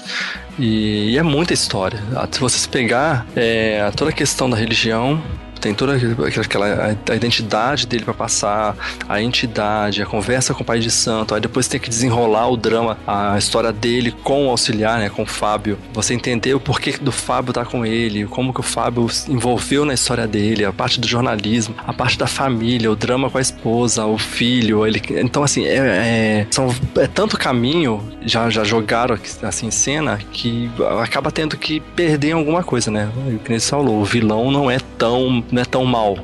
E, 0.59 1.17
é 1.17 1.23
muita 1.23 1.53
história. 1.53 1.99
Se 2.31 2.39
vocês 2.39 2.65
pegar 2.65 3.25
é, 3.35 3.89
toda 3.95 4.11
a 4.11 4.13
questão 4.13 4.49
da 4.49 4.57
religião, 4.57 5.21
tem 5.61 5.73
toda 5.73 5.95
aquela 6.41 6.97
a 7.09 7.15
identidade 7.15 7.85
dele 7.85 8.03
para 8.03 8.13
passar, 8.13 8.75
a 9.07 9.21
entidade, 9.21 10.01
a 10.01 10.05
conversa 10.05 10.53
com 10.53 10.63
o 10.63 10.65
pai 10.65 10.79
de 10.79 10.89
santo, 10.89 11.35
aí 11.35 11.41
depois 11.41 11.67
tem 11.67 11.79
que 11.79 11.89
desenrolar 11.89 12.49
o 12.49 12.57
drama, 12.57 12.97
a 13.05 13.37
história 13.37 13.71
dele 13.71 14.11
com 14.11 14.47
o 14.47 14.49
auxiliar, 14.49 14.99
né, 14.99 15.09
com 15.09 15.23
o 15.23 15.25
Fábio. 15.25 15.77
Você 15.93 16.13
entender 16.13 16.53
o 16.53 16.59
porquê 16.59 16.97
do 16.99 17.11
Fábio 17.11 17.53
tá 17.53 17.63
com 17.63 17.85
ele, 17.85 18.25
como 18.25 18.53
que 18.53 18.59
o 18.59 18.63
Fábio 18.63 19.07
envolveu 19.29 19.85
na 19.85 19.93
história 19.93 20.27
dele, 20.27 20.65
a 20.65 20.73
parte 20.73 20.99
do 20.99 21.07
jornalismo, 21.07 21.75
a 21.85 21.93
parte 21.93 22.17
da 22.17 22.27
família, 22.27 22.91
o 22.91 22.95
drama 22.95 23.29
com 23.29 23.37
a 23.37 23.41
esposa, 23.41 24.05
o 24.05 24.17
filho, 24.17 24.85
ele, 24.85 25.01
então 25.09 25.43
assim, 25.43 25.65
é, 25.65 25.77
é, 25.77 26.47
são, 26.49 26.73
é 26.97 27.07
tanto 27.07 27.37
caminho, 27.37 28.01
já, 28.25 28.49
já 28.49 28.63
jogaram 28.63 29.17
assim 29.43 29.67
em 29.67 29.71
cena, 29.71 30.17
que 30.31 30.69
acaba 31.01 31.31
tendo 31.31 31.55
que 31.57 31.79
perder 31.79 32.31
alguma 32.31 32.63
coisa, 32.63 32.89
né? 32.89 33.09
O 33.27 33.39
que 33.39 33.59
falou, 33.59 34.01
o 34.01 34.05
vilão 34.05 34.51
não 34.51 34.69
é 34.69 34.79
tão 34.97 35.43
não 35.51 35.61
é 35.61 35.65
tão 35.65 35.85
mal. 35.85 36.15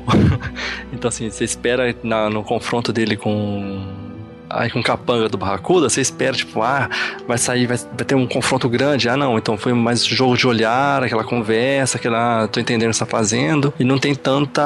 então, 0.92 1.08
assim, 1.08 1.30
você 1.30 1.44
espera 1.44 1.94
na, 2.02 2.30
no 2.30 2.42
confronto 2.42 2.92
dele 2.92 3.16
com 3.16 3.84
aí 4.50 4.70
com 4.70 4.82
capanga 4.82 5.28
do 5.28 5.38
Barracuda, 5.38 5.88
você 5.88 6.00
espera, 6.00 6.36
tipo, 6.36 6.62
ah, 6.62 6.88
vai 7.26 7.38
sair, 7.38 7.66
vai, 7.66 7.76
vai, 7.76 8.04
ter 8.04 8.14
um 8.14 8.26
confronto 8.26 8.68
grande. 8.68 9.08
Ah, 9.08 9.16
não, 9.16 9.38
então 9.38 9.56
foi 9.56 9.72
mais 9.72 10.04
jogo 10.04 10.36
de 10.36 10.46
olhar, 10.46 11.02
aquela 11.02 11.24
conversa, 11.24 11.98
aquela, 11.98 12.44
ah, 12.44 12.48
tô 12.48 12.60
entendendo 12.60 12.90
o 12.90 12.92
que 12.92 12.98
tá 12.98 13.06
fazendo. 13.06 13.72
E 13.78 13.84
não 13.84 13.98
tem 13.98 14.14
tanta, 14.14 14.62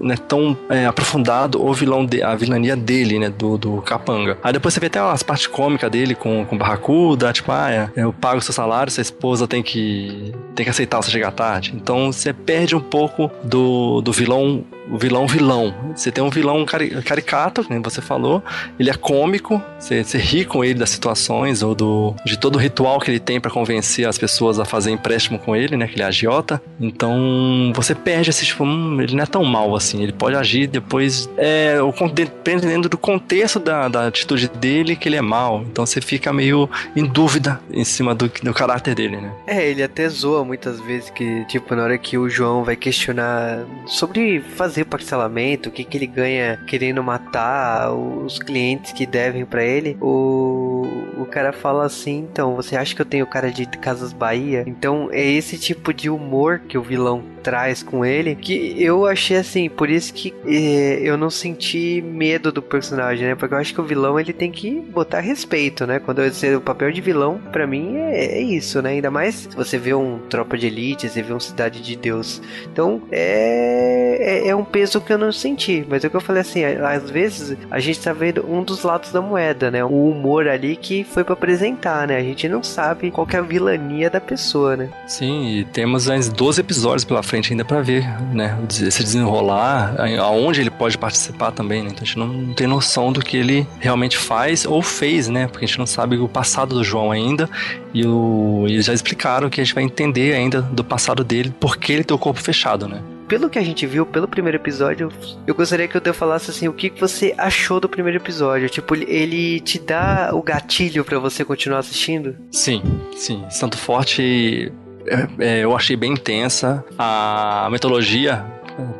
não 0.00 0.12
é 0.12 0.16
tão 0.16 0.56
é, 0.68 0.86
aprofundado 0.86 1.64
o 1.64 1.72
vilão, 1.72 2.04
de, 2.04 2.22
a 2.22 2.34
vilania 2.34 2.76
dele, 2.76 3.18
né, 3.18 3.30
do, 3.30 3.58
do 3.58 3.82
capanga. 3.82 4.38
Aí 4.42 4.52
depois 4.52 4.74
você 4.74 4.80
vê 4.80 4.86
até 4.86 5.00
as 5.00 5.22
partes 5.22 5.46
cômicas 5.46 5.90
dele 5.90 6.14
com, 6.14 6.44
com 6.44 6.56
o 6.56 6.58
Barracuda, 6.58 7.32
tipo, 7.32 7.50
ah, 7.52 7.70
é, 7.70 7.90
eu 7.96 8.12
pago 8.12 8.40
seu 8.40 8.54
salário, 8.54 8.92
sua 8.92 9.02
esposa 9.02 9.46
tem 9.46 9.62
que, 9.62 10.32
tem 10.54 10.64
que 10.64 10.70
aceitar 10.70 11.02
você 11.02 11.10
chegar 11.10 11.30
tarde. 11.32 11.72
Então 11.74 12.12
você 12.12 12.32
perde 12.32 12.74
um 12.74 12.80
pouco 12.80 13.30
do, 13.44 14.00
do 14.00 14.12
vilão 14.12 14.64
o 14.90 14.98
vilão 14.98 15.26
vilão. 15.26 15.74
Você 15.94 16.10
tem 16.10 16.22
um 16.22 16.30
vilão 16.30 16.64
cari 16.64 17.02
caricato, 17.02 17.64
como 17.64 17.82
você 17.82 18.00
falou, 18.00 18.42
ele 18.78 18.90
é 18.90 18.94
cômico, 18.94 19.62
você, 19.78 20.04
você 20.04 20.18
ri 20.18 20.44
com 20.44 20.64
ele 20.64 20.78
das 20.78 20.90
situações 20.90 21.62
ou 21.62 21.74
do 21.74 22.14
de 22.24 22.38
todo 22.38 22.56
o 22.56 22.58
ritual 22.58 23.00
que 23.00 23.10
ele 23.10 23.20
tem 23.20 23.40
para 23.40 23.50
convencer 23.50 24.06
as 24.06 24.18
pessoas 24.18 24.58
a 24.58 24.64
fazer 24.64 24.90
empréstimo 24.90 25.38
com 25.38 25.54
ele, 25.54 25.76
né, 25.76 25.86
que 25.86 25.94
ele 25.94 26.02
é 26.02 26.06
agiota. 26.06 26.60
Então, 26.80 27.72
você 27.74 27.94
perde 27.94 28.30
esse 28.30 28.44
tipo, 28.44 28.64
hum, 28.64 29.00
ele 29.00 29.14
não 29.14 29.22
é 29.22 29.26
tão 29.26 29.44
mal 29.44 29.74
assim, 29.74 30.02
ele 30.02 30.12
pode 30.12 30.36
agir 30.36 30.66
depois 30.66 31.28
é, 31.36 31.78
dependendo 32.12 32.88
do 32.88 32.98
contexto 32.98 33.58
da, 33.58 33.88
da 33.88 34.06
atitude 34.06 34.48
dele 34.48 34.96
que 34.96 35.08
ele 35.08 35.16
é 35.16 35.22
mal. 35.22 35.62
Então 35.62 35.84
você 35.84 36.00
fica 36.00 36.32
meio 36.32 36.68
em 36.94 37.04
dúvida 37.04 37.60
em 37.70 37.84
cima 37.84 38.14
do, 38.14 38.28
do 38.28 38.54
caráter 38.54 38.94
dele, 38.94 39.16
né? 39.16 39.32
É, 39.46 39.68
ele 39.68 39.82
até 39.82 40.08
zoa 40.08 40.44
muitas 40.44 40.80
vezes 40.80 41.10
que, 41.10 41.44
tipo, 41.46 41.74
na 41.74 41.84
hora 41.84 41.98
que 41.98 42.16
o 42.18 42.28
João 42.28 42.64
vai 42.64 42.76
questionar 42.76 43.64
sobre 43.86 44.40
fazer 44.40 44.84
parcelamento, 44.84 45.68
o 45.68 45.72
que, 45.72 45.84
que 45.84 45.96
ele 45.96 46.06
ganha 46.06 46.58
querendo 46.66 47.02
matar 47.02 47.92
os 47.92 48.38
clientes 48.38 48.65
que 48.74 49.06
devem 49.06 49.44
para 49.44 49.64
ele, 49.64 49.96
o, 50.00 50.75
o 50.82 51.26
cara 51.26 51.52
fala 51.52 51.84
assim, 51.84 52.18
então, 52.30 52.54
você 52.54 52.76
acha 52.76 52.94
que 52.94 53.00
eu 53.00 53.06
tenho 53.06 53.26
cara 53.26 53.50
de 53.50 53.66
Casas 53.66 54.12
Bahia? 54.12 54.64
Então 54.66 55.08
é 55.12 55.24
esse 55.24 55.58
tipo 55.58 55.92
de 55.92 56.08
humor 56.10 56.60
que 56.66 56.78
o 56.78 56.82
vilão 56.82 57.22
traz 57.46 57.80
com 57.80 58.04
ele, 58.04 58.34
que 58.34 58.74
eu 58.76 59.06
achei 59.06 59.36
assim, 59.36 59.68
por 59.68 59.88
isso 59.88 60.12
que 60.12 60.34
eh, 60.44 60.98
eu 61.02 61.16
não 61.16 61.30
senti 61.30 62.02
medo 62.02 62.50
do 62.50 62.60
personagem, 62.60 63.28
né? 63.28 63.34
Porque 63.36 63.54
eu 63.54 63.58
acho 63.58 63.72
que 63.72 63.80
o 63.80 63.84
vilão 63.84 64.18
ele 64.18 64.32
tem 64.32 64.50
que 64.50 64.80
botar 64.80 65.20
respeito, 65.20 65.86
né? 65.86 66.00
Quando 66.00 66.22
eu 66.22 66.58
o 66.58 66.60
papel 66.60 66.90
de 66.90 67.00
vilão, 67.00 67.40
para 67.52 67.64
mim 67.64 67.98
é, 67.98 68.38
é, 68.38 68.40
isso, 68.40 68.82
né? 68.82 68.90
Ainda 68.90 69.12
mais 69.12 69.34
se 69.36 69.56
você 69.56 69.78
vê 69.78 69.94
um 69.94 70.18
Tropa 70.28 70.58
de 70.58 70.66
Elite, 70.66 71.08
você 71.08 71.22
vê 71.22 71.32
um 71.32 71.38
Cidade 71.38 71.80
de 71.80 71.94
Deus. 71.94 72.42
Então 72.72 73.00
é, 73.12 74.42
é, 74.44 74.48
é 74.48 74.56
um 74.56 74.64
peso 74.64 75.00
que 75.00 75.12
eu 75.12 75.18
não 75.18 75.30
senti, 75.30 75.86
mas 75.88 76.02
é 76.02 76.08
o 76.08 76.10
que 76.10 76.16
eu 76.16 76.20
falei 76.20 76.42
assim, 76.42 76.64
às 76.64 77.08
vezes 77.08 77.56
a 77.70 77.78
gente 77.78 78.00
tá 78.00 78.12
vendo 78.12 78.44
um 78.48 78.64
dos 78.64 78.82
lados 78.82 79.12
da 79.12 79.20
moeda, 79.20 79.70
né? 79.70 79.84
O 79.84 80.10
humor 80.10 80.48
ali 80.48 80.75
que 80.76 81.04
foi 81.04 81.24
para 81.24 81.34
apresentar, 81.34 82.06
né? 82.06 82.16
A 82.16 82.22
gente 82.22 82.48
não 82.48 82.62
sabe 82.62 83.10
qual 83.10 83.26
é 83.32 83.36
a 83.36 83.42
vilania 83.42 84.10
da 84.10 84.20
pessoa, 84.20 84.76
né? 84.76 84.88
Sim, 85.06 85.48
e 85.48 85.64
temos 85.64 86.06
mais 86.06 86.28
12 86.28 86.60
episódios 86.60 87.04
pela 87.04 87.22
frente 87.22 87.52
ainda 87.52 87.64
para 87.64 87.80
ver, 87.80 88.04
né? 88.32 88.56
Se 88.68 89.02
desenrolar, 89.02 89.96
aonde 90.20 90.60
ele 90.60 90.70
pode 90.70 90.96
participar 90.96 91.52
também, 91.52 91.82
né? 91.82 91.88
Então 91.90 92.02
a 92.02 92.04
gente 92.04 92.18
não 92.18 92.54
tem 92.54 92.66
noção 92.66 93.12
do 93.12 93.20
que 93.20 93.36
ele 93.36 93.66
realmente 93.80 94.16
faz 94.16 94.64
ou 94.64 94.82
fez, 94.82 95.28
né? 95.28 95.46
Porque 95.46 95.64
a 95.64 95.68
gente 95.68 95.78
não 95.78 95.86
sabe 95.86 96.16
o 96.16 96.28
passado 96.28 96.74
do 96.74 96.84
João 96.84 97.10
ainda 97.10 97.48
e 97.92 98.06
o, 98.06 98.64
eles 98.68 98.86
já 98.86 98.92
explicaram 98.92 99.48
que 99.48 99.60
a 99.60 99.64
gente 99.64 99.74
vai 99.74 99.84
entender 99.84 100.34
ainda 100.34 100.60
do 100.60 100.84
passado 100.84 101.24
dele, 101.24 101.52
porque 101.58 101.92
ele 101.92 102.04
tem 102.04 102.14
o 102.14 102.18
corpo 102.18 102.40
fechado, 102.40 102.86
né? 102.86 103.00
Pelo 103.28 103.50
que 103.50 103.58
a 103.58 103.62
gente 103.62 103.86
viu, 103.86 104.06
pelo 104.06 104.28
primeiro 104.28 104.56
episódio, 104.56 105.10
eu 105.46 105.54
gostaria 105.54 105.88
que 105.88 105.96
eu 105.96 106.00
te 106.00 106.12
falasse 106.12 106.50
assim, 106.50 106.68
o 106.68 106.72
que 106.72 106.90
você 106.90 107.34
achou 107.36 107.80
do 107.80 107.88
primeiro 107.88 108.18
episódio? 108.18 108.68
Tipo, 108.68 108.94
ele 108.94 109.60
te 109.60 109.78
dá 109.78 110.30
o 110.32 110.42
gatilho 110.42 111.04
para 111.04 111.18
você 111.18 111.44
continuar 111.44 111.80
assistindo? 111.80 112.36
Sim, 112.50 112.82
sim. 113.16 113.44
Santo 113.50 113.76
Forte 113.76 114.72
é, 115.06 115.28
é, 115.38 115.64
eu 115.64 115.74
achei 115.74 115.96
bem 115.96 116.12
intensa. 116.12 116.84
A 116.98 117.68
mitologia 117.70 118.44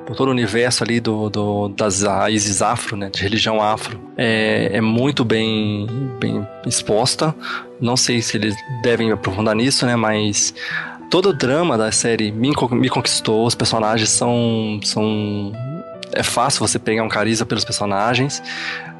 por 0.06 0.16
todo 0.16 0.28
o 0.28 0.30
universo 0.30 0.82
ali 0.82 1.00
do, 1.00 1.28
do, 1.28 1.68
das 1.68 2.02
raízes 2.02 2.62
afro, 2.62 2.96
né, 2.96 3.10
de 3.10 3.22
religião 3.22 3.60
afro, 3.60 4.00
é, 4.16 4.70
é 4.72 4.80
muito 4.80 5.24
bem, 5.24 5.86
bem 6.18 6.46
exposta. 6.66 7.34
Não 7.80 7.96
sei 7.96 8.22
se 8.22 8.36
eles 8.36 8.54
devem 8.82 9.12
aprofundar 9.12 9.54
nisso, 9.54 9.84
né, 9.84 9.94
mas 9.96 10.54
todo 11.10 11.30
o 11.30 11.32
drama 11.32 11.76
da 11.76 11.90
série 11.92 12.30
me, 12.30 12.52
me 12.72 12.88
conquistou. 12.88 13.46
Os 13.46 13.54
personagens 13.54 14.08
são, 14.10 14.80
são 14.82 15.52
é 16.12 16.22
fácil 16.22 16.66
você 16.66 16.78
pegar 16.78 17.02
um 17.02 17.08
carisma 17.08 17.46
pelos 17.46 17.64
personagens. 17.64 18.42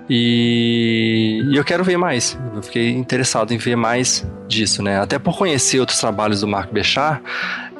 E, 0.09 1.42
e, 1.51 1.57
eu 1.57 1.64
quero 1.64 1.83
ver 1.83 1.97
mais. 1.97 2.38
Eu 2.55 2.62
fiquei 2.62 2.90
interessado 2.90 3.53
em 3.53 3.59
ver 3.59 3.77
mais 3.77 4.25
disso, 4.47 4.83
né? 4.83 5.01
Até 5.01 5.19
por 5.19 5.37
conhecer 5.37 5.81
outros 5.81 5.99
trabalhos 5.99 6.40
do 6.40 6.49
Mark 6.49 6.71
Bechar, 6.71 7.21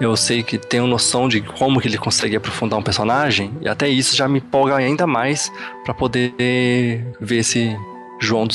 eu 0.01 0.17
sei 0.17 0.43
que 0.43 0.59
tenho 0.59 0.87
noção 0.87 1.29
de 1.29 1.41
como 1.41 1.81
que 1.81 1.87
ele 1.87 1.99
consegue 1.99 2.37
aprofundar 2.37 2.79
um 2.79 2.83
personagem, 2.83 3.53
e 3.61 3.69
até 3.69 3.89
isso 3.89 4.17
já 4.17 4.29
me 4.29 4.39
empolga 4.39 4.77
ainda 4.77 5.07
mais 5.07 5.53
para 5.85 5.95
poder 5.95 7.07
ver 7.21 7.39
esse 7.39 7.77
João 8.21 8.47
do 8.47 8.55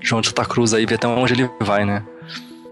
João 0.00 0.20
de 0.20 0.28
Santa 0.28 0.44
Cruz 0.44 0.72
aí, 0.72 0.86
ver 0.86 0.94
até 0.94 1.06
onde 1.06 1.34
ele 1.34 1.50
vai, 1.60 1.84
né? 1.84 2.02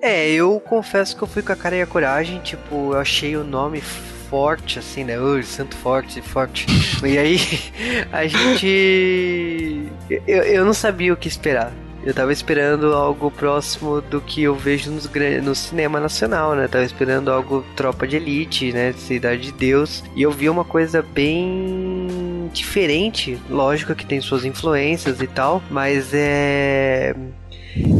É, 0.00 0.30
eu 0.30 0.60
confesso 0.60 1.16
que 1.16 1.22
eu 1.22 1.28
fui 1.28 1.42
com 1.42 1.52
a 1.52 1.56
cara 1.56 1.76
e 1.76 1.82
a 1.82 1.86
coragem, 1.86 2.40
tipo, 2.40 2.92
eu 2.92 2.98
achei 2.98 3.36
o 3.36 3.44
nome 3.44 3.80
forte, 3.80 4.78
assim, 4.78 5.04
né? 5.04 5.18
Oh, 5.18 5.42
santo 5.42 5.76
forte, 5.76 6.20
forte. 6.22 6.66
e 7.04 7.18
aí, 7.18 7.38
a 8.12 8.26
gente. 8.26 9.88
Eu, 10.26 10.42
eu 10.44 10.64
não 10.64 10.74
sabia 10.74 11.12
o 11.12 11.16
que 11.16 11.28
esperar. 11.28 11.72
Eu 12.04 12.14
tava 12.14 12.32
esperando 12.32 12.94
algo 12.94 13.30
próximo 13.30 14.00
do 14.00 14.20
que 14.20 14.42
eu 14.42 14.54
vejo 14.54 14.90
nos, 14.90 15.10
no 15.42 15.54
cinema 15.54 15.98
nacional, 15.98 16.54
né? 16.54 16.68
Tava 16.68 16.84
esperando 16.84 17.30
algo 17.30 17.64
Tropa 17.74 18.06
de 18.06 18.16
Elite, 18.16 18.72
né? 18.72 18.92
Cidade 18.92 19.42
de 19.42 19.52
Deus. 19.52 20.04
E 20.14 20.22
eu 20.22 20.30
vi 20.30 20.48
uma 20.48 20.64
coisa 20.64 21.02
bem 21.02 22.48
diferente. 22.52 23.38
Lógico 23.50 23.94
que 23.94 24.06
tem 24.06 24.20
suas 24.20 24.44
influências 24.44 25.20
e 25.20 25.26
tal, 25.26 25.62
mas 25.70 26.10
é. 26.14 27.14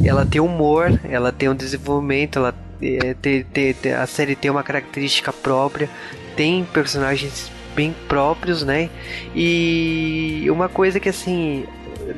Ela 0.05 0.25
tem 0.25 0.41
humor, 0.41 1.01
ela 1.05 1.33
tem 1.33 1.49
um 1.49 1.55
desenvolvimento, 1.55 2.39
ela 2.39 2.55
é, 2.81 3.15
ter, 3.15 3.45
ter, 3.45 3.95
a 3.95 4.07
série 4.07 4.37
tem 4.37 4.51
uma 4.51 4.63
característica 4.63 5.33
própria, 5.33 5.89
tem 6.37 6.65
personagens 6.65 7.51
bem 7.75 7.95
próprios, 8.09 8.63
né? 8.63 8.89
E 9.35 10.47
uma 10.51 10.69
coisa 10.69 10.99
que 10.99 11.09
assim, 11.09 11.65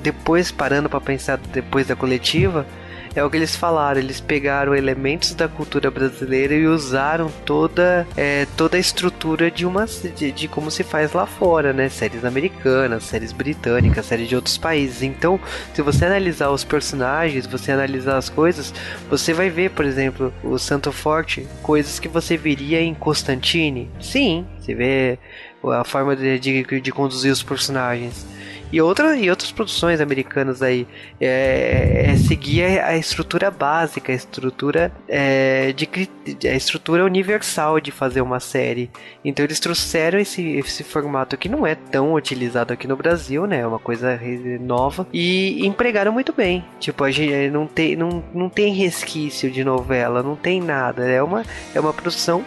depois 0.02 0.50
parando 0.50 0.88
para 0.88 1.00
pensar 1.00 1.36
depois 1.36 1.86
da 1.86 1.96
coletiva, 1.96 2.66
é 3.14 3.24
o 3.24 3.30
que 3.30 3.36
eles 3.36 3.56
falaram. 3.56 4.00
Eles 4.00 4.20
pegaram 4.20 4.74
elementos 4.74 5.34
da 5.34 5.48
cultura 5.48 5.90
brasileira 5.90 6.54
e 6.54 6.66
usaram 6.66 7.30
toda, 7.44 8.06
é, 8.16 8.46
toda 8.56 8.76
a 8.76 8.80
estrutura 8.80 9.50
de 9.50 9.66
uma 9.66 9.86
de, 9.86 10.30
de, 10.32 10.48
como 10.48 10.70
se 10.70 10.82
faz 10.82 11.12
lá 11.12 11.26
fora, 11.26 11.72
né? 11.72 11.88
Séries 11.88 12.24
americanas, 12.24 13.04
séries 13.04 13.32
britânicas, 13.32 14.06
séries 14.06 14.28
de 14.28 14.36
outros 14.36 14.58
países. 14.58 15.02
Então, 15.02 15.40
se 15.74 15.82
você 15.82 16.04
analisar 16.04 16.50
os 16.50 16.64
personagens, 16.64 17.46
você 17.46 17.72
analisar 17.72 18.16
as 18.16 18.28
coisas, 18.28 18.72
você 19.08 19.32
vai 19.32 19.50
ver, 19.50 19.70
por 19.70 19.84
exemplo, 19.84 20.32
o 20.42 20.58
Santo 20.58 20.92
Forte, 20.92 21.46
coisas 21.62 21.98
que 21.98 22.08
você 22.08 22.36
veria 22.36 22.80
em 22.80 22.94
Constantine. 22.94 23.90
Sim, 24.00 24.46
você 24.58 24.74
vê 24.74 25.18
a 25.64 25.84
forma 25.84 26.16
de, 26.16 26.38
de, 26.38 26.80
de 26.80 26.92
conduzir 26.92 27.32
os 27.32 27.42
personagens. 27.42 28.26
E, 28.72 28.80
outra, 28.80 29.16
e 29.16 29.28
outras 29.28 29.50
produções 29.50 30.00
americanas 30.00 30.62
aí 30.62 30.86
é, 31.20 32.06
é 32.10 32.16
seguir 32.16 32.80
a 32.80 32.96
estrutura 32.96 33.50
básica, 33.50 34.12
a 34.12 34.14
estrutura 34.14 34.92
é, 35.08 35.72
de 35.72 35.88
a 36.48 36.54
estrutura 36.54 37.04
universal 37.04 37.80
de 37.80 37.90
fazer 37.90 38.20
uma 38.20 38.40
série. 38.40 38.90
Então 39.24 39.44
eles 39.44 39.58
trouxeram 39.58 40.18
esse, 40.18 40.42
esse 40.56 40.84
formato 40.84 41.36
que 41.36 41.48
não 41.48 41.66
é 41.66 41.74
tão 41.74 42.14
utilizado 42.14 42.72
aqui 42.72 42.86
no 42.86 42.96
Brasil, 42.96 43.46
né? 43.46 43.60
É 43.60 43.66
uma 43.66 43.78
coisa 43.78 44.18
nova 44.60 45.06
e 45.12 45.66
empregaram 45.66 46.12
muito 46.12 46.32
bem. 46.32 46.64
Tipo, 46.78 47.04
a 47.04 47.10
gente 47.10 47.50
não 47.50 47.66
tem, 47.66 47.96
não, 47.96 48.22
não 48.32 48.48
tem 48.48 48.72
resquício 48.72 49.50
de 49.50 49.64
novela, 49.64 50.22
não 50.22 50.36
tem 50.36 50.60
nada. 50.60 51.04
É 51.08 51.22
uma, 51.22 51.44
é 51.74 51.80
uma 51.80 51.92
produção 51.92 52.44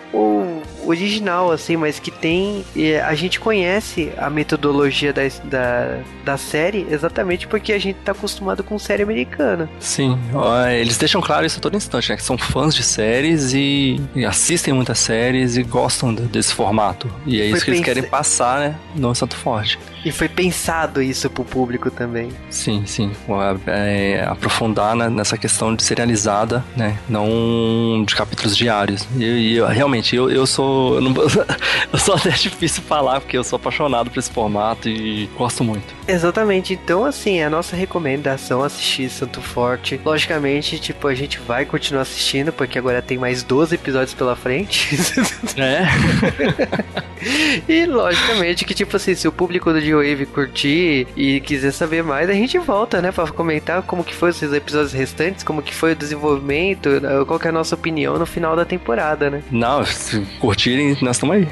original, 0.85 1.51
assim, 1.51 1.75
mas 1.75 1.99
que 1.99 2.11
tem. 2.11 2.63
A 3.05 3.13
gente 3.15 3.39
conhece 3.39 4.11
a 4.17 4.29
metodologia 4.29 5.11
da, 5.11 5.21
da 5.43 5.99
da 6.23 6.37
série 6.37 6.87
exatamente 6.89 7.47
porque 7.47 7.73
a 7.73 7.79
gente 7.79 7.97
tá 7.97 8.11
acostumado 8.11 8.63
com 8.63 8.77
série 8.79 9.03
americana. 9.03 9.69
Sim, 9.79 10.17
eles 10.79 10.97
deixam 10.97 11.21
claro 11.21 11.45
isso 11.45 11.57
a 11.57 11.61
todo 11.61 11.75
instante, 11.75 12.09
né? 12.09 12.15
Que 12.15 12.23
são 12.23 12.37
fãs 12.37 12.73
de 12.73 12.83
séries 12.83 13.53
e, 13.53 14.01
assistem 14.27 14.73
muitas 14.73 14.99
séries 14.99 15.57
e 15.57 15.63
gostam 15.63 16.13
desse 16.13 16.53
formato. 16.53 17.09
E 17.25 17.41
é 17.41 17.49
Foi 17.49 17.57
isso 17.57 17.65
que 17.65 17.71
eles 17.71 17.81
querem 17.81 18.03
passar, 18.03 18.59
né? 18.59 18.75
No 18.95 19.13
Santo 19.13 19.35
Forte. 19.35 19.77
E 20.05 20.11
foi 20.11 20.27
pensado 20.27 21.01
isso 21.01 21.29
pro 21.29 21.45
público 21.45 21.89
também. 21.89 22.29
Sim, 22.49 22.83
sim. 22.85 23.11
É, 23.67 24.25
aprofundar 24.27 24.95
né, 24.95 25.09
nessa 25.09 25.37
questão 25.37 25.73
de 25.73 25.83
serializada, 25.83 26.63
né? 26.75 26.97
Não 27.07 28.03
de 28.05 28.13
capítulos 28.13 28.55
diários. 28.55 29.07
E, 29.17 29.23
e 29.23 29.55
eu, 29.55 29.67
realmente, 29.67 30.15
eu, 30.15 30.29
eu 30.29 30.45
sou. 30.45 30.95
Eu, 30.95 31.01
não, 31.01 31.13
eu 31.93 31.99
sou 31.99 32.15
até 32.15 32.31
difícil 32.31 32.83
falar, 32.83 33.21
porque 33.21 33.37
eu 33.37 33.43
sou 33.43 33.55
apaixonado 33.55 34.09
por 34.09 34.19
esse 34.19 34.29
formato 34.29 34.89
e 34.89 35.29
gosto 35.37 35.63
muito. 35.63 35.93
Exatamente. 36.07 36.73
Então, 36.73 37.05
assim, 37.05 37.41
a 37.41 37.49
nossa 37.49 37.75
recomendação 37.75 38.63
é 38.63 38.67
assistir 38.67 39.09
Santo 39.09 39.41
Forte. 39.41 39.99
Logicamente, 40.03 40.79
tipo, 40.79 41.07
a 41.07 41.15
gente 41.15 41.39
vai 41.39 41.65
continuar 41.65 42.01
assistindo, 42.01 42.51
porque 42.51 42.77
agora 42.77 43.01
tem 43.01 43.17
mais 43.17 43.43
12 43.43 43.75
episódios 43.75 44.13
pela 44.13 44.35
frente. 44.35 44.97
É. 45.57 45.83
e 47.69 47.85
logicamente 47.85 48.65
que, 48.65 48.73
tipo 48.73 48.95
assim, 48.95 49.13
se 49.13 49.27
o 49.27 49.31
público 49.31 49.71
do 49.71 49.79
G-Wave 49.79 50.25
curtir 50.25 51.07
e 51.15 51.39
quiser 51.41 51.71
saber 51.71 52.03
mais, 52.03 52.29
a 52.29 52.33
gente 52.33 52.57
volta, 52.57 53.01
né, 53.01 53.11
pra 53.11 53.27
comentar 53.27 53.81
como 53.83 54.03
que 54.03 54.15
foi 54.15 54.31
os 54.31 54.41
episódios 54.41 54.93
restantes, 54.93 55.43
como 55.43 55.61
que 55.61 55.73
foi 55.73 55.93
o 55.93 55.95
desenvolvimento, 55.95 56.89
qual 57.27 57.39
que 57.39 57.47
é 57.47 57.49
a 57.49 57.53
nossa 57.53 57.75
opinião 57.75 58.17
no 58.17 58.25
final 58.25 58.55
da 58.55 58.65
temporada, 58.65 59.29
né? 59.29 59.43
Não, 59.51 59.85
se 59.85 60.21
curtirem, 60.39 60.97
nós 61.01 61.17
estamos 61.17 61.35
aí. 61.35 61.47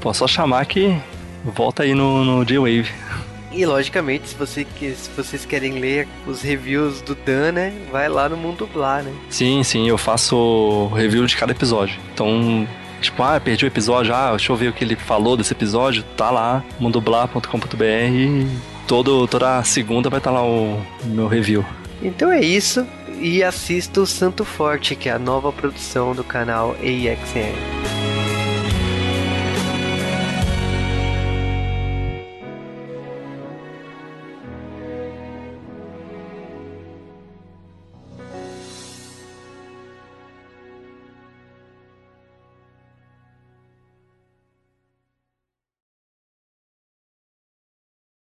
Posso 0.00 0.20
só 0.20 0.28
chamar 0.28 0.64
que 0.66 0.96
volta 1.44 1.82
aí 1.82 1.94
no, 1.94 2.24
no 2.24 2.46
G-Wave. 2.46 2.90
E 3.52 3.66
logicamente, 3.66 4.28
se, 4.28 4.34
você, 4.34 4.66
se 4.78 5.10
vocês 5.16 5.44
querem 5.44 5.80
ler 5.80 6.06
os 6.26 6.40
reviews 6.42 7.00
do 7.00 7.14
Dan, 7.14 7.52
né, 7.52 7.72
vai 7.90 8.08
lá 8.08 8.28
no 8.28 8.36
Mundo 8.36 8.68
Blá, 8.72 9.02
né? 9.02 9.12
Sim, 9.28 9.62
sim, 9.64 9.88
eu 9.88 9.98
faço 9.98 10.86
review 10.94 11.26
de 11.26 11.36
cada 11.36 11.52
episódio. 11.52 11.98
Então, 12.14 12.66
tipo, 13.00 13.22
ah, 13.22 13.40
perdi 13.40 13.64
o 13.64 13.66
episódio, 13.66 14.14
ah, 14.14 14.30
deixa 14.30 14.52
eu 14.52 14.56
ver 14.56 14.68
o 14.68 14.72
que 14.72 14.84
ele 14.84 14.94
falou 14.94 15.36
desse 15.36 15.52
episódio, 15.52 16.04
tá 16.16 16.30
lá, 16.30 16.62
mundoblá.com.br 16.78 17.84
e 17.84 18.46
todo, 18.86 19.26
toda 19.26 19.62
segunda 19.64 20.08
vai 20.08 20.20
estar 20.20 20.30
tá 20.30 20.36
lá 20.36 20.44
o 20.44 20.80
meu 21.04 21.26
review. 21.26 21.64
Então 22.02 22.30
é 22.30 22.40
isso, 22.40 22.86
e 23.20 23.42
assista 23.42 24.00
o 24.00 24.06
Santo 24.06 24.44
Forte, 24.44 24.94
que 24.94 25.08
é 25.08 25.12
a 25.12 25.18
nova 25.18 25.52
produção 25.52 26.14
do 26.14 26.24
canal 26.24 26.76
AXN. 26.80 27.79